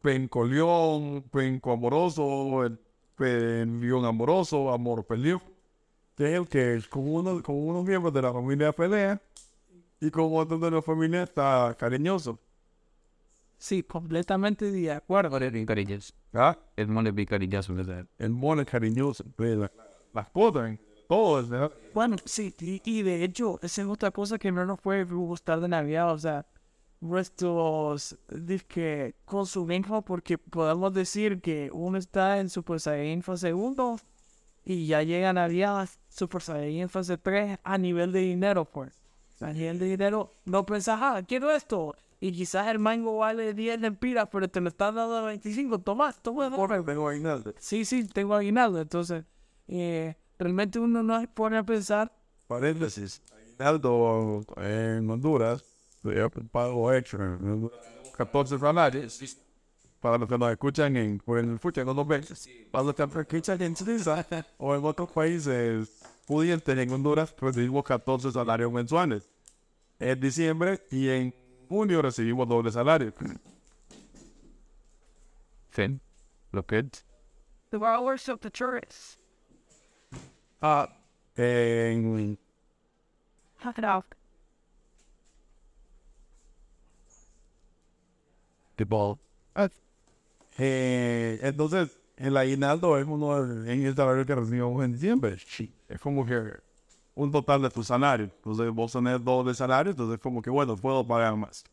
pencoleón, 0.00 1.22
penco 1.30 1.72
amoroso, 1.72 2.64
el 2.64 2.78
peleón 3.16 4.04
amoroso, 4.04 4.72
amor 4.72 5.04
peleón, 6.14 6.46
que 6.46 6.60
es 6.60 6.76
el 6.76 6.82
que 6.84 6.88
con 6.90 7.08
uno, 7.08 7.42
con 7.42 7.56
unos 7.56 7.84
miembros 7.84 8.12
de 8.14 8.22
la 8.22 8.32
familia 8.32 8.72
pelea 8.72 9.20
y 10.00 10.10
con 10.10 10.28
otros 10.32 10.60
de 10.60 10.70
la 10.70 10.82
familia 10.82 11.22
está 11.22 11.74
cariñoso. 11.78 12.38
Sí, 13.58 13.82
completamente 13.84 14.70
de 14.72 14.90
acuerdo. 14.90 15.38
Bien 15.38 15.64
cariñoso. 15.66 16.12
¿Ah? 16.32 16.58
El 16.76 16.88
mole 16.88 17.12
bien 17.12 17.28
cariñoso, 17.28 17.74
¿verdad? 17.74 18.06
El 18.18 18.30
mono 18.30 18.62
es 18.62 18.68
cariñoso, 18.68 19.24
pues, 19.36 19.56
la- 19.56 19.70
las 20.12 20.28
cosas, 20.30 20.78
todo, 21.08 21.46
¿verdad? 21.48 21.70
Bueno, 21.94 22.16
sí, 22.24 22.54
y, 22.60 22.82
y 22.84 23.02
de 23.02 23.22
hecho, 23.22 23.58
esa 23.62 23.82
es 23.82 23.88
otra 23.88 24.10
cosa 24.10 24.38
que 24.38 24.50
no 24.50 24.64
nos 24.66 24.80
puede 24.80 25.04
gustar 25.04 25.60
de 25.60 25.68
Navidad, 25.68 26.12
o 26.12 26.18
sea, 26.18 26.44
nuestros 27.00 28.16
que 28.68 29.14
consumimos, 29.24 30.04
porque 30.04 30.38
podemos 30.38 30.92
decir 30.94 31.40
que 31.40 31.70
uno 31.72 31.98
está 31.98 32.38
en 32.40 32.48
Super 32.48 32.80
Saiyan 32.80 33.22
fase 33.22 33.52
1 33.54 33.96
y 34.64 34.86
ya 34.86 35.02
llega 35.02 35.32
Navidad 35.32 35.88
Super 36.08 36.42
Saiyan 36.42 36.88
fase 36.88 37.18
3 37.18 37.58
a 37.62 37.78
nivel 37.78 38.12
de 38.12 38.20
dinero, 38.20 38.64
pues. 38.64 38.92
A 39.40 39.52
nivel 39.52 39.78
de 39.78 39.86
dinero, 39.86 40.32
no 40.44 40.64
pensás, 40.64 40.98
ah, 41.02 41.22
quiero 41.26 41.50
esto. 41.50 41.96
Y 42.20 42.30
quizás 42.30 42.68
el 42.68 42.78
mango 42.78 43.16
vale 43.16 43.54
10 43.54 43.80
lempiras, 43.80 44.28
pero 44.30 44.48
te 44.48 44.60
lo 44.60 44.68
están 44.68 44.94
dando 44.94 45.16
a 45.16 45.22
25. 45.22 45.80
Tomás, 45.80 46.22
toma, 46.22 46.48
toma. 46.48 46.84
Tengo 46.84 47.08
aguinaldo. 47.08 47.52
Sí, 47.58 47.84
sí, 47.84 48.06
tengo 48.06 48.34
aguinaldo. 48.34 48.80
Entonces, 48.80 49.24
eh, 49.66 50.14
realmente 50.38 50.78
uno 50.78 51.02
no 51.02 51.20
se 51.20 51.26
pone 51.26 51.58
a 51.58 51.64
pensar 51.64 52.12
Paréntesis. 52.46 53.22
Aguinaldo 53.34 54.44
en 54.58 55.08
Honduras, 55.10 55.64
yo 56.02 56.30
pago 56.50 56.92
extra. 56.92 57.24
en 57.24 57.50
Honduras, 57.50 57.80
14 58.16 58.58
salarios. 58.58 59.20
Para 60.02 60.18
los 60.18 60.28
que 60.28 60.36
nos 60.36 60.50
escuchan 60.50 60.96
en, 60.96 61.18
pues, 61.20 61.46
no 61.46 61.94
nos 61.94 62.08
ven. 62.08 62.24
Para 62.72 62.84
los 62.84 62.94
que 62.96 63.06
nos 63.06 63.16
escuchan 63.16 63.62
en 63.62 63.76
Suiza 63.76 64.26
o 64.58 64.74
en 64.74 64.84
otros 64.84 65.08
países 65.12 66.02
pudientes 66.26 66.76
en 66.76 66.90
Honduras, 66.90 67.32
recibimos 67.40 67.84
14 67.84 68.32
salarios 68.32 68.72
mensuales. 68.72 69.30
En 70.00 70.18
diciembre 70.18 70.84
y 70.90 71.08
en 71.08 71.32
junio 71.68 72.02
recibimos 72.02 72.48
doble 72.48 72.72
salario. 72.72 73.12
Fin. 75.70 76.00
Lo 76.50 76.66
que 76.66 76.80
es. 76.80 77.06
The 77.70 77.76
hours 77.76 78.28
of 78.28 78.40
the 78.40 78.50
tourists. 78.50 79.20
Ah, 80.60 80.88
en 81.36 82.36
Tipo, 88.74 89.20
Eh, 90.58 91.38
entonces, 91.42 91.98
el 92.16 92.36
aguinaldo 92.36 92.98
es 92.98 93.06
uno 93.06 93.42
de- 93.44 93.72
en 93.72 93.86
el 93.86 93.94
salario 93.96 94.26
que 94.26 94.34
recibimos 94.34 94.84
en 94.84 94.92
diciembre. 94.92 95.36
Es 95.88 96.00
como 96.00 96.26
que 96.26 96.40
un 97.14 97.30
total 97.30 97.62
de 97.62 97.70
tu 97.70 97.82
salario. 97.82 98.26
Entonces, 98.26 98.70
vos 98.70 98.92
tenés 98.92 99.22
dos 99.24 99.46
de 99.46 99.54
salario, 99.54 99.90
entonces 99.90 100.18
como 100.20 100.42
que, 100.42 100.50
bueno, 100.50 100.76
puedo 100.76 101.06
pagar 101.06 101.36
más. 101.36 101.64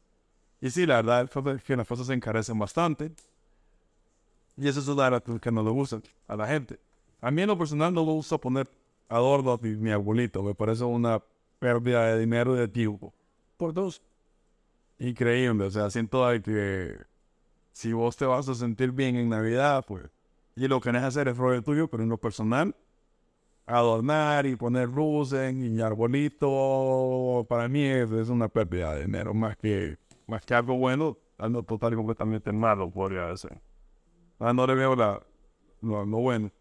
Y 0.62 0.70
sí, 0.70 0.86
la 0.86 1.02
verdad 1.02 1.30
es 1.56 1.64
que 1.64 1.76
las 1.76 1.88
cosas 1.88 2.08
se 2.08 2.14
encarecen 2.14 2.58
bastante. 2.60 3.12
Y 4.58 4.68
eso 4.68 4.80
es 4.82 4.88
una 4.88 5.06
de 5.06 5.12
las 5.12 5.22
cosas 5.22 5.40
que 5.42 5.52
no 5.52 5.64
le 5.64 5.70
gustan 5.70 6.04
a 6.28 6.36
la 6.36 6.48
gente. 6.48 6.80
A 7.22 7.32
mí 7.32 7.42
en 7.42 7.48
lo 7.48 7.58
personal 7.58 7.94
no 7.94 8.06
me 8.06 8.12
gusta 8.12 8.38
poner 8.38 8.70
adornos 9.08 9.62
ni 9.62 9.70
mi 9.76 9.92
arbolito. 9.92 10.44
Me 10.44 10.54
parece 10.54 10.84
una 10.84 11.22
pérdida 11.60 12.06
de 12.08 12.20
dinero 12.20 12.56
y 12.56 12.60
de 12.60 12.68
tiempo. 12.68 13.14
Por 13.58 13.74
dos. 13.74 14.02
Increíble, 15.00 15.64
o 15.66 15.72
sea, 15.72 15.90
siento 15.90 16.28
de 16.28 16.42
que 16.42 16.96
si 17.80 17.94
vos 17.94 18.18
te 18.18 18.26
vas 18.26 18.50
a 18.50 18.56
sentir 18.56 18.92
bien 18.92 19.16
en 19.16 19.30
Navidad, 19.30 19.86
pues, 19.88 20.04
y 20.58 20.68
lo 20.68 20.82
que 20.82 20.90
querés 20.90 21.04
hacer 21.04 21.30
es 21.30 21.38
rollo 21.38 21.64
tuyo, 21.64 21.88
pero 21.88 22.04
en 22.04 22.10
lo 22.10 22.18
personal, 22.18 22.76
adornar 23.66 24.46
y 24.46 24.58
poner 24.58 24.90
luces 24.90 25.56
y 25.56 25.80
arbolito, 25.80 27.46
para 27.48 27.70
mí 27.70 27.86
es, 27.86 28.12
es 28.12 28.28
una 28.28 28.50
pérdida 28.50 28.96
de 28.96 29.06
dinero, 29.06 29.34
más 29.34 29.56
que, 29.56 29.98
más 30.28 30.46
que 30.46 30.56
algo 30.56 30.78
bueno, 30.78 31.18
algo 31.38 31.64
total 31.64 31.94
y 31.94 31.96
completamente 31.96 32.52
malo, 32.52 32.92
podría 32.92 33.28
decir. 33.28 33.58
Ah, 34.40 34.52
no 34.52 34.68
le 34.68 34.76
veo 34.76 34.94
la, 34.98 35.24
lo, 35.82 36.06
bueno. 36.06 36.52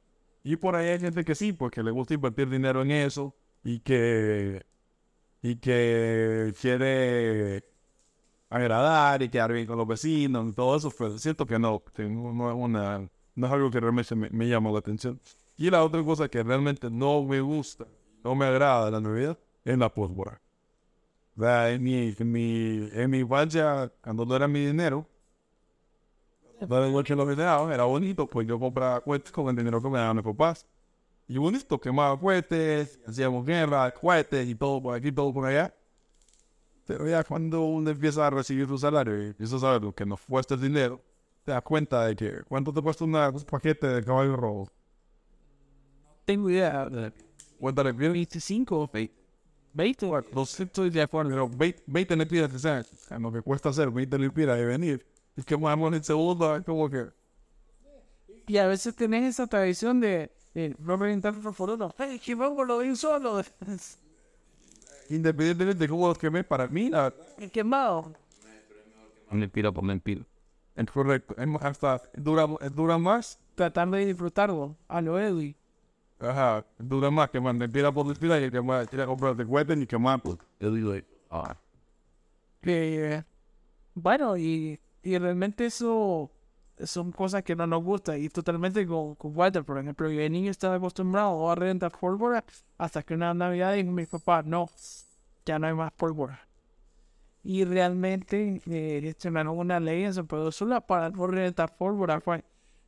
Y 0.45 0.55
por 0.55 0.77
ahí 0.77 0.87
hay 0.87 1.01
gente 1.01 1.25
que 1.25 1.35
sí, 1.35 1.53
porque 1.53 1.83
le 1.83 1.91
gusta 1.91 2.15
invertir 2.15 2.49
dinero 2.49 2.83
en 2.83 2.93
eso 2.93 3.35
y 3.65 3.81
que, 3.81 4.65
y 5.43 5.57
que 5.57 6.55
quiere 6.61 7.65
agradar 8.51 9.23
y 9.23 9.29
quedar 9.29 9.53
bien 9.53 9.67
con 9.67 9.79
los 9.79 9.87
vecinos 9.87 10.49
y 10.51 10.53
todo 10.53 10.77
eso, 10.77 10.91
pero 10.97 11.19
siento 11.19 11.47
que 11.47 11.59
no, 11.59 11.83
no, 11.97 12.51
es 12.51 12.57
una, 12.57 13.09
no 13.35 13.47
es 13.47 13.53
algo 13.53 13.71
que 13.71 13.81
realmente 13.81 14.15
me, 14.15 14.31
me 14.31 14.49
llama 14.49 14.71
la 14.71 14.79
atención. 14.79 15.21
Y 15.57 15.71
la 15.71 15.85
otra 15.85 16.03
cosa 16.05 16.29
que 16.29 16.43
realmente 16.43 16.91
no 16.91 17.23
me 17.25 17.41
gusta, 17.41 17.87
no 18.25 18.35
me 18.35 18.47
agrada 18.47 18.87
de 18.87 18.91
la 18.93 19.01
Navidad, 19.01 19.39
es 19.65 19.79
la 19.79 19.93
pólvora. 19.93 20.41
O 21.37 21.41
sea, 21.41 21.71
en 21.71 21.83
mi, 21.83 22.15
en 22.19 22.33
mi, 22.33 22.89
en 22.93 23.11
mi 23.11 23.19
infancia, 23.19 23.93
cuando 24.03 24.25
no 24.25 24.35
era 24.35 24.49
mi 24.49 24.67
dinero, 24.67 25.07
que 26.59 27.15
lo 27.15 27.27
que 27.27 27.33
era 27.33 27.85
bonito, 27.85 28.27
pues 28.27 28.47
yo 28.47 28.59
compraba 28.59 29.01
cohetes 29.01 29.31
con 29.31 29.49
el 29.49 29.57
dinero 29.57 29.81
que 29.81 29.89
me 29.89 29.99
daban 29.99 30.17
mis 30.17 30.25
papás. 30.25 30.67
Y 31.29 31.39
bonito, 31.39 31.79
quemaba 31.79 32.19
cohetes, 32.19 32.99
hacíamos 33.07 33.45
guerra, 33.47 33.93
cohetes 33.93 34.49
y 34.49 34.55
todo 34.55 34.83
por 34.83 34.97
aquí, 34.97 35.13
todo 35.13 35.33
por 35.33 35.47
allá. 35.47 35.75
Pero 36.89 37.07
ya 37.07 37.23
cuando 37.23 37.61
uno 37.67 37.91
empieza 37.91 38.27
a 38.27 38.31
recibir 38.31 38.67
su 38.67 38.79
salario 38.79 39.23
y 39.23 39.27
empieza 39.27 39.57
a 39.57 39.59
saber 39.59 39.83
lo 39.83 39.95
que 39.95 40.07
nos 40.07 40.23
cuesta 40.23 40.55
el 40.55 40.63
dinero, 40.63 41.03
te 41.45 41.53
das 41.53 41.61
cuenta 41.63 42.07
de 42.07 42.17
que 42.17 42.43
cuánto 42.49 42.73
te 42.73 42.81
cuesta 42.81 43.05
una- 43.05 43.29
un 43.29 43.43
paquete 43.43 43.87
de 43.89 44.03
caballo 44.03 44.35
rojo. 44.37 44.69
Tengo 46.25 46.49
idea. 46.49 46.89
Cuéntale 47.61 47.93
bien. 47.93 48.15
25. 48.15 48.89
Ve- 48.91 49.13
20. 49.75 50.11
No 50.33 50.43
estoy 50.45 50.89
de 50.89 51.03
acuerdo, 51.03 51.29
pero 51.31 51.49
20, 51.51 51.83
20 51.87 52.17
lempiras, 52.17 52.55
o 52.55 52.59
sea, 52.59 52.83
a 53.11 53.19
lo 53.19 53.31
que 53.31 53.43
cuesta 53.43 53.69
hacer 53.69 53.91
20 53.91 54.19
lempiras 54.19 54.57
de 54.57 54.65
venir. 54.65 55.07
Es 55.37 55.45
que 55.45 55.57
vamos 55.57 55.93
en 55.93 56.03
segundo, 56.03 56.57
es 56.57 56.65
como 56.65 56.89
que... 56.89 57.07
Y 58.47 58.57
a 58.57 58.67
veces 58.67 58.97
tenés 58.97 59.25
esa 59.25 59.47
tradición 59.47 60.01
de, 60.01 60.33
no 60.79 60.97
reventar 60.97 61.37
los 61.37 61.55
foros. 61.55 61.93
¡Hey, 61.99 62.19
que 62.19 62.35
vengo 62.35 62.65
lo 62.65 62.79
vi 62.79 62.97
solo! 62.97 63.43
Independientemente 65.09 65.85
de 65.85 65.89
cómo 65.89 66.09
los 66.09 66.19
quemé, 66.19 66.45
para 66.45 66.67
mí, 66.69 66.91
la, 66.91 67.13
El 67.39 67.51
quemado. 67.51 68.13
un 69.31 69.41
lempiro 69.41 69.73
por 69.73 69.85
lempiro. 69.85 70.25
es 70.77 70.91
correcto. 70.91 71.35
Es 71.37 71.47
más, 71.47 71.63
hasta 71.63 72.03
dura, 72.15 72.47
dura 72.75 72.99
más. 72.99 73.39
Tratar 73.55 73.89
de 73.91 74.07
disfrutarlo. 74.07 74.77
A 74.87 75.01
lo 75.01 75.19
Eddie. 75.19 75.57
Ajá, 76.21 76.65
dura 76.79 77.11
más 77.11 77.31
que 77.31 77.41
te 77.41 77.69
tira 77.69 77.93
por 77.93 78.07
la 78.07 78.41
y 78.41 78.51
que 78.51 78.61
más, 78.61 78.93
a 78.93 79.07
comprarte 79.07 79.47
cohetes 79.47 79.79
y 79.79 79.87
que 79.87 79.99
más, 79.99 80.21
pues. 80.21 80.37
Yo 80.59 80.73
digo, 80.73 80.95
ah, 81.31 81.57
que, 82.61 83.25
bueno, 83.95 84.37
y, 84.37 84.81
y 85.03 85.19
realmente 85.19 85.67
eso 85.67 86.31
son 86.85 87.13
cosas 87.13 87.43
que 87.43 87.57
no 87.57 87.67
nos 87.67 87.83
gustan. 87.83 88.23
Y 88.23 88.29
totalmente 88.29 88.87
con, 88.87 89.15
con 89.15 89.37
Walter, 89.37 89.65
por 89.65 89.79
ejemplo, 89.79 90.11
yo 90.11 90.21
de 90.21 90.31
niño 90.31 90.51
estaba 90.51 90.77
acostumbrado 90.77 91.51
a 91.51 91.55
rentar 91.55 91.93
pólvora 91.93 92.45
hasta 92.77 93.03
que 93.03 93.15
una 93.15 93.35
Navidad 93.35 93.75
dijo 93.75 93.91
mi 93.91 94.07
papá, 94.07 94.43
no, 94.43 94.69
ya 95.45 95.59
no 95.59 95.67
hay 95.67 95.75
más 95.75 95.93
pólvora. 95.93 96.41
Y 97.43 97.65
realmente 97.65 98.61
eh, 98.67 99.01
gestionaron 99.03 99.59
una 99.59 99.81
ley 99.81 100.05
en 100.05 100.15
San 100.15 100.27
Pedro 100.27 100.53
Sula 100.53 100.81
para 100.81 101.11
no 101.11 101.27
rentar 101.27 101.77
pólvora, 101.77 102.23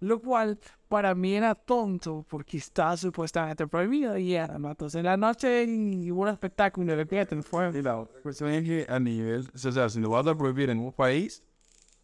lo 0.01 0.21
cual 0.21 0.59
para 0.89 1.15
mí 1.15 1.35
era 1.35 1.55
tonto 1.55 2.27
porque 2.29 2.57
está 2.57 2.97
supuestamente 2.97 3.67
prohibido 3.67 4.19
y 4.19 4.35
era 4.35 4.59
12 4.59 4.99
de 4.99 5.05
la 5.05 5.17
noche 5.17 5.65
y 5.65 6.11
hubo 6.11 6.23
un 6.23 6.29
espectáculo 6.29 6.97
de 6.97 7.43
fue. 7.43 7.71
Y 7.79 7.83
la 7.83 7.99
otra 7.99 8.21
cuestión 8.23 8.51
es 8.51 8.65
que 8.65 8.87
a 8.89 8.99
nivel, 8.99 9.49
o 9.55 9.59
sea, 9.59 9.89
si 9.89 10.01
lo 10.01 10.11
vas 10.11 10.27
a 10.27 10.37
prohibir 10.37 10.69
en 10.71 10.79
un 10.79 10.93
país, 10.93 11.43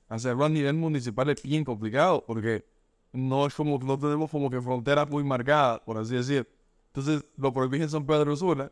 hacerlo 0.08 0.44
a 0.44 0.48
nivel 0.48 0.74
municipal 0.74 1.28
es 1.30 1.42
bien 1.42 1.64
complicado, 1.64 2.24
porque 2.26 2.64
no 3.12 3.46
es 3.46 3.54
como, 3.54 3.78
no 3.78 3.98
tenemos 3.98 4.30
como 4.30 4.50
que 4.50 4.60
fronteras 4.60 5.08
muy 5.08 5.24
marcadas, 5.24 5.80
por 5.80 5.98
así 5.98 6.14
decir. 6.16 6.48
Entonces, 6.88 7.24
lo 7.36 7.52
prohibís 7.52 7.82
en 7.82 7.90
San 7.90 8.06
Pedro 8.06 8.36
Sula, 8.36 8.70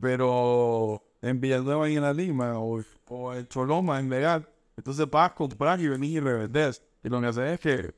pero 0.00 1.02
en 1.22 1.40
Villanueva 1.40 1.88
y 1.88 1.96
en 1.96 2.02
la 2.02 2.12
Lima, 2.12 2.58
o, 2.58 2.82
o 3.08 3.34
en 3.34 3.46
Choloma, 3.48 4.00
en 4.00 4.10
legal. 4.10 4.48
Entonces 4.76 5.08
vas 5.10 5.30
a 5.32 5.34
comprar 5.34 5.80
y 5.80 5.88
venís 5.88 6.12
y 6.12 6.20
revendés. 6.20 6.82
Y 7.02 7.08
lo 7.08 7.20
que 7.20 7.26
haces 7.26 7.52
es 7.54 7.60
que, 7.60 7.94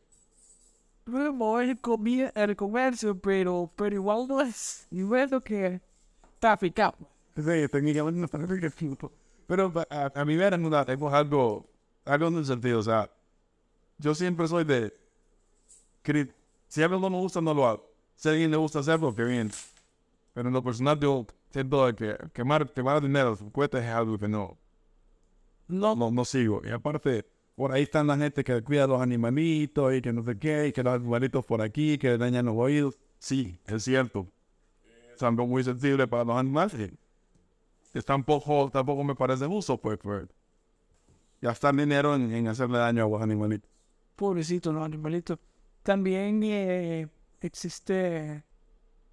el, 1.06 1.80
comi- 1.80 2.30
el 2.34 2.56
comercio, 2.56 3.18
pero, 3.20 3.70
pero 3.76 3.94
igual 3.94 4.26
no 4.28 4.40
es, 4.40 4.86
igual 4.90 5.28
lo 5.30 5.40
que 5.40 5.80
traficamos. 6.38 7.08
sí, 7.36 7.68
técnicamente 7.70 8.18
no 8.20 8.26
está. 8.26 8.38
Pero 9.46 9.72
a, 9.90 10.12
a 10.14 10.24
mí 10.24 10.36
me 10.36 10.46
una, 10.48 10.84
tenemos 10.84 11.12
algo, 11.12 11.66
algo 12.04 12.28
en 12.28 12.36
el 12.36 12.46
sentido, 12.46 12.78
o 12.78 12.82
sea, 12.82 13.10
yo 13.98 14.14
siempre 14.14 14.48
soy 14.48 14.64
de, 14.64 14.94
si 16.68 16.82
algo 16.82 16.98
no 16.98 17.10
me 17.10 17.18
gusta, 17.18 17.40
no 17.40 17.54
lo 17.54 17.66
hago. 17.66 17.90
Si 18.16 18.28
a 18.28 18.32
alguien 18.32 18.50
le 18.50 18.56
gusta 18.56 18.80
hacerlo, 18.80 19.14
que 19.14 19.24
bien. 19.24 19.50
Pero 20.32 20.48
en 20.48 20.54
lo 20.54 20.62
personal, 20.62 20.98
yo 21.00 21.26
siento 21.50 21.86
de 21.86 21.94
que 21.94 22.16
quemar, 22.32 22.72
quemar 22.72 23.00
dinero, 23.00 23.36
cohetes 23.52 23.82
es 23.82 23.90
algo 23.90 24.18
que 24.18 24.28
no, 24.28 24.56
No, 25.68 25.94
no, 25.96 26.10
no 26.10 26.24
sigo. 26.24 26.62
Y 26.64 26.70
aparte, 26.70 27.26
por 27.56 27.72
ahí 27.72 27.82
están 27.82 28.06
la 28.06 28.16
gente 28.16 28.44
que 28.44 28.62
cuida 28.62 28.84
a 28.84 28.86
los 28.86 29.00
animalitos 29.00 29.94
y 29.94 30.02
que 30.02 30.12
no 30.12 30.22
sé 30.24 30.38
qué, 30.38 30.68
y 30.68 30.72
que 30.72 30.82
los 30.82 30.94
animalitos 30.94 31.44
por 31.44 31.60
aquí, 31.62 31.98
que 31.98 32.16
dañan 32.18 32.46
los 32.46 32.56
oídos. 32.56 32.98
Sí, 33.18 33.58
es 33.66 33.84
cierto. 33.84 34.26
Es 35.14 35.22
algo 35.22 35.46
muy 35.46 35.64
sensible 35.64 36.06
para 36.06 36.24
los 36.24 36.36
animales. 36.36 36.92
Es 37.92 38.04
tampoco, 38.04 38.70
tampoco 38.70 39.02
me 39.04 39.14
parece 39.14 39.46
justo, 39.46 39.76
pues, 39.76 39.98
pues 39.98 40.26
gastar 41.40 41.74
dinero 41.74 42.14
en, 42.14 42.32
en 42.32 42.48
hacerle 42.48 42.78
daño 42.78 43.04
a 43.04 43.08
los 43.08 43.22
animalitos. 43.22 43.70
Pobrecito, 44.16 44.72
los 44.72 44.84
animalitos. 44.84 45.38
También 45.82 46.42
eh, 46.42 47.08
existe, 47.40 48.44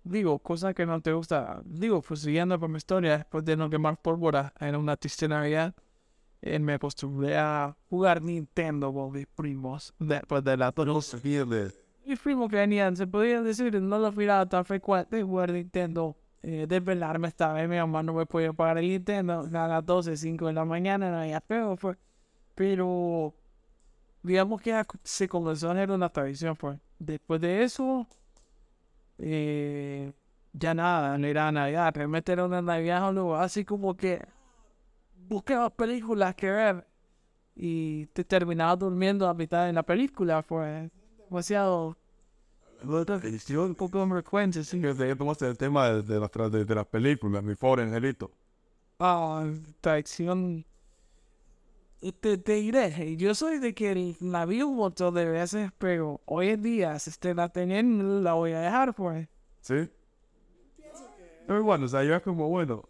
digo, 0.04 0.40
cosa 0.40 0.74
que 0.74 0.86
no 0.86 1.02
te 1.02 1.14
gusta. 1.14 1.62
Digo, 1.64 2.02
pues 2.02 2.22
siguiendo 2.22 2.60
por 2.60 2.70
mi 2.70 2.78
historia, 2.78 3.18
después 3.20 3.46
de 3.46 3.56
no 3.56 3.70
quemar 3.70 4.02
pólvora 4.02 4.54
en 4.60 4.76
una 4.76 4.98
triste 4.98 5.28
Navidad, 5.28 5.74
eh, 6.42 6.60
me 6.60 6.74
acostumbré 6.74 7.38
a 7.38 7.76
jugar 7.90 8.22
Nintendo 8.22 8.94
con 8.94 9.12
mis 9.12 9.28
primos. 9.28 9.94
Después 9.98 10.44
de 10.44 10.58
la 10.58 10.72
pierde. 10.72 11.72
Mis 12.06 12.20
primos 12.20 12.50
que 12.50 12.58
venían, 12.58 12.96
se 12.96 13.08
podía 13.08 13.42
decir, 13.42 13.82
no 13.82 14.00
los 14.00 14.16
miraba 14.16 14.46
tan 14.46 14.66
frecuente 14.66 15.24
jugar 15.24 15.52
Nintendo. 15.52 16.16
Eh, 16.44 16.66
desvelarme 16.68 17.28
esta 17.28 17.52
vez, 17.52 17.68
mi 17.68 17.78
mamá 17.78 18.04
no 18.04 18.14
me 18.14 18.26
podía 18.26 18.54
pagar 18.54 18.78
el 18.78 18.88
Nintendo. 18.88 19.42
A 19.54 19.68
las 19.68 19.86
12, 19.86 20.16
5 20.16 20.48
de 20.48 20.54
la 20.54 20.66
mañana, 20.66 21.10
no 21.12 21.18
había 21.18 21.42
feo, 21.42 21.76
fue. 21.76 21.98
Pero, 22.58 23.36
digamos 24.24 24.60
que 24.60 24.84
se 25.04 25.30
comenzó 25.30 25.70
a 25.70 25.74
hacer 25.74 25.92
una 25.92 26.10
tradición, 26.10 26.56
pues. 26.56 26.80
Después 26.98 27.40
de 27.40 27.62
eso, 27.64 28.08
eh, 29.20 30.12
ya 30.54 30.74
nada, 30.74 31.20
no 31.20 31.28
era 31.28 31.52
Navidad. 31.52 31.94
Realmente 31.94 32.32
era 32.32 32.46
una 32.46 32.64
Navidad, 32.64 33.14
luego 33.14 33.36
así 33.36 33.64
como 33.64 33.96
que 33.96 34.26
buscaba 35.30 35.70
películas 35.70 36.34
que 36.34 36.50
ver 36.50 36.88
y 37.56 38.08
te 38.08 38.24
terminabas 38.24 38.80
durmiendo 38.80 39.30
a 39.30 39.36
mitad 39.36 39.68
de 39.68 39.74
la 39.74 39.84
película, 39.84 40.42
pues 40.42 40.90
demasiado 41.30 41.96
un 42.84 43.76
poco 43.76 44.08
frecuente, 44.08 44.64
sí. 44.64 44.82
Que 44.82 45.16
tomaste 45.16 45.48
el 45.48 45.58
tema 45.60 45.90
de, 45.92 46.20
las, 46.20 46.32
de 46.52 46.76
las 46.76 46.88
películas, 46.88 47.44
mi 47.44 47.54
pobre 47.54 47.84
angelito. 47.84 48.32
Ah, 49.00 49.46
traición. 49.80 50.66
Te, 52.00 52.38
te 52.38 52.54
diré, 52.54 53.18
yo 53.18 53.34
soy 53.34 53.58
de 53.58 53.74
que 53.74 54.16
la 54.20 54.46
vi 54.46 54.62
un 54.62 54.76
montón 54.76 55.16
de 55.16 55.26
veces, 55.26 55.72
pero 55.80 56.22
hoy 56.26 56.50
en 56.50 56.62
día, 56.62 57.00
si 57.00 57.10
usted 57.10 57.36
la 57.36 57.50
tenía, 57.50 57.82
no 57.82 58.22
la 58.22 58.34
voy 58.34 58.52
a 58.52 58.60
dejar, 58.60 58.94
pues. 58.94 59.28
¿Sí? 59.62 59.90
Pero 61.48 61.64
bueno, 61.64 61.86
o 61.86 61.88
sea, 61.88 62.04
yo 62.04 62.16
es 62.16 62.22
como, 62.22 62.50
bueno, 62.50 62.88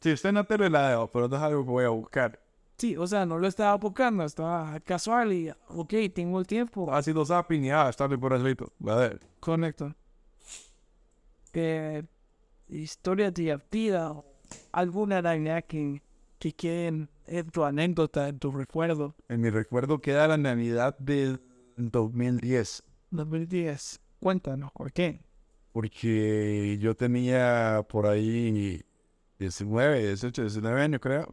si 0.00 0.12
usted 0.12 0.34
la 0.34 0.44
tele 0.44 0.68
la 0.68 0.90
dejo, 0.90 1.10
pero 1.10 1.28
no 1.28 1.36
es 1.36 1.42
algo 1.42 1.64
que 1.64 1.70
voy 1.70 1.84
a 1.84 1.88
buscar. 1.88 2.38
Sí, 2.76 2.96
o 2.96 3.06
sea, 3.06 3.24
no 3.24 3.38
lo 3.38 3.46
estaba 3.46 3.74
buscando, 3.76 4.24
estaba 4.24 4.78
casual 4.80 5.32
y, 5.32 5.50
ok, 5.68 5.94
tengo 6.12 6.40
el 6.40 6.46
tiempo. 6.46 6.92
Ha 6.92 7.02
sido 7.02 7.24
zapping 7.24 7.64
y 7.64 7.70
ah, 7.70 7.88
está 7.88 8.08
por. 8.08 8.34
A 8.34 8.38
ver. 8.38 9.20
Correcto. 9.40 9.94
Eh, 11.54 12.02
historia 12.68 13.30
divertida, 13.30 14.10
o 14.10 14.24
alguna 14.72 15.22
Navidad 15.22 15.64
que, 15.64 16.02
que 16.38 16.52
queden 16.52 17.08
en 17.26 17.50
tu 17.50 17.64
anécdota, 17.64 18.28
en 18.28 18.38
tu 18.38 18.50
recuerdo. 18.50 19.14
En 19.28 19.40
mi 19.40 19.50
recuerdo 19.50 20.00
queda 20.00 20.28
la 20.28 20.36
Navidad 20.36 20.98
del 20.98 21.40
2010. 21.76 22.82
2010. 23.10 24.00
Cuéntanos, 24.20 24.72
¿por 24.72 24.92
qué? 24.92 25.20
Porque 25.72 26.78
yo 26.80 26.94
tenía 26.94 27.84
por 27.88 28.06
ahí 28.06 28.82
19, 29.38 30.06
18, 30.06 30.42
19 30.42 30.80
años, 30.80 31.00
creo. 31.00 31.32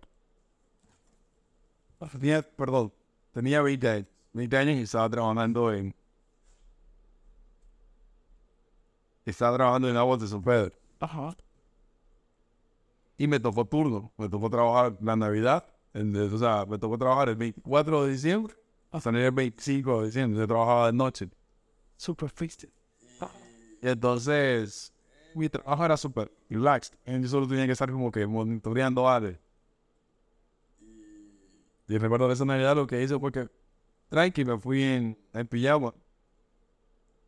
Tenía, 2.12 2.42
perdón, 2.42 2.92
tenía 3.34 3.62
20 3.62 3.90
años. 3.90 4.08
20 4.34 4.58
años 4.58 4.78
y 4.78 4.82
estaba 4.82 5.10
trabajando 5.10 5.74
en. 5.74 5.94
Estaba 9.26 9.56
trabajando 9.56 9.90
en 9.90 9.98
Aguas 9.98 10.22
de 10.22 10.28
San 10.28 10.42
Pedro. 10.42 10.72
Ajá. 11.00 11.36
Y 13.18 13.28
me 13.28 13.40
tocó 13.40 13.66
turno. 13.66 14.12
Me 14.18 14.30
tocó 14.30 14.50
trabajar 14.50 14.98
la 15.02 15.16
Navidad. 15.16 15.66
En- 15.94 16.16
o 16.16 16.38
sea, 16.38 16.66
me 16.66 16.78
tocó 16.78 16.98
trabajar 16.98 17.30
el 17.30 17.36
24 17.36 18.06
de 18.06 18.12
diciembre 18.12 18.54
hasta 18.92 19.10
el 19.10 19.32
25 19.32 20.02
de 20.02 20.06
diciembre. 20.08 20.40
Yo 20.40 20.48
trabajaba 20.48 20.88
de 20.88 20.94
noche. 20.94 21.30
Super 21.98 22.30
fisted. 22.30 22.70
Y 23.82 23.88
entonces, 23.88 24.94
mi 25.36 25.50
trabajo 25.50 25.86
era 25.86 25.98
súper 25.98 26.32
relaxed. 26.50 26.94
Yo 27.06 27.28
solo 27.28 27.48
tenía 27.48 27.66
que 27.66 27.72
estar 27.74 27.92
como 27.92 28.12
que 28.12 28.26
monitoreando 28.28 29.08
algo. 29.10 29.38
Y 31.88 31.98
recuerdo 31.98 32.28
de 32.28 32.34
esa 32.34 32.46
Navidad 32.46 32.76
lo 32.76 32.88
que 32.88 33.02
hice 33.04 33.20
fue 33.20 33.32
que, 33.32 33.50
tranqui, 34.10 34.46
me 34.46 34.58
fui 34.58 34.82
en, 34.84 35.18
en 35.34 35.48
pijama. 35.48 35.94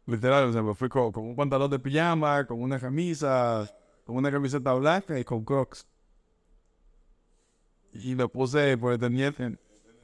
Literal, 0.06 0.46
o 0.50 0.54
sea, 0.54 0.62
me 0.62 0.74
fui 0.74 0.90
con, 0.90 1.12
con 1.12 1.26
un 1.26 1.36
pantalón 1.36 1.70
de 1.70 1.80
pijama, 1.80 2.46
con 2.46 2.62
una 2.62 2.80
camisa, 2.80 3.70
con 4.06 4.16
una 4.16 4.32
camiseta 4.32 4.74
blanca 4.74 5.20
y 5.20 5.24
con 5.24 5.44
crocs. 5.44 5.88
Y 7.94 8.16
me 8.16 8.28
puse, 8.28 8.78
pues 8.78 9.00
tenía, 9.00 9.34
en 9.38 9.60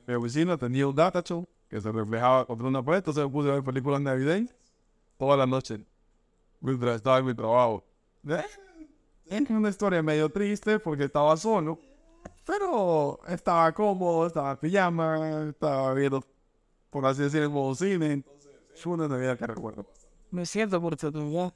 mi 0.08 0.14
oficina 0.14 0.58
tenía 0.58 0.88
un 0.88 0.96
data 0.96 1.24
show 1.24 1.48
que 1.70 1.82
se 1.82 1.92
reflejaba 1.92 2.46
contra 2.46 2.68
una 2.68 2.84
pared, 2.84 3.00
entonces 3.00 3.24
me 3.24 3.30
puse 3.30 3.50
a 3.50 3.54
ver 3.54 3.64
películas 3.64 4.02
navideñas 4.02 4.56
toda 5.18 5.38
la 5.38 5.46
noche 5.46 5.80
mientras 6.62 6.96
estaba 6.96 7.20
en 7.20 7.26
mi 7.26 7.34
trabajo. 7.34 7.84
Es 9.26 9.50
una 9.50 9.70
historia 9.70 10.02
medio 10.02 10.30
triste 10.30 10.80
porque 10.80 11.04
estaba 11.06 11.38
solo, 11.38 11.80
pero 12.46 13.20
estaba 13.28 13.72
cómodo, 13.72 14.28
estaba 14.28 14.52
en 14.52 14.58
pijama, 14.58 15.50
estaba 15.50 15.94
viendo, 15.94 16.24
por 16.90 17.06
así 17.06 17.24
decirlo, 17.24 17.76
cine. 17.76 18.14
Entonces, 18.14 18.52
es 18.74 18.86
una 18.86 19.08
Navidad 19.08 19.38
que 19.38 19.48
recuerdo. 19.48 19.86
Me 20.32 20.46
siento 20.46 20.82
por 20.82 20.96
tu. 20.96 21.10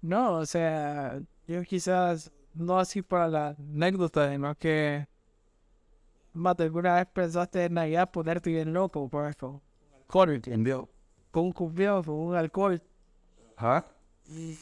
No, 0.00 0.34
o 0.34 0.44
sea, 0.44 1.18
yo 1.48 1.62
quizás 1.62 2.30
no 2.54 2.78
así 2.78 3.02
para 3.02 3.28
la 3.28 3.48
anécdota, 3.58 4.30
sino 4.30 4.54
que 4.54 5.06
más 6.32 6.56
de 6.56 6.64
alguna 6.64 6.96
vez 6.96 7.06
pensaste 7.12 7.64
en 7.64 7.74
Navidad 7.74 8.10
ponerte 8.10 8.50
bien 8.50 8.72
loco 8.72 9.08
por 9.08 9.28
eso. 9.28 9.62
Alcohol, 9.94 10.30
¿entendió? 10.30 10.88
Con 11.30 11.44
un 11.46 11.52
cumpleaños, 11.52 12.06
con 12.06 12.14
un 12.14 12.34
alcohol. 12.36 12.82
¿Ah? 13.56 13.84
Y, 14.26 14.58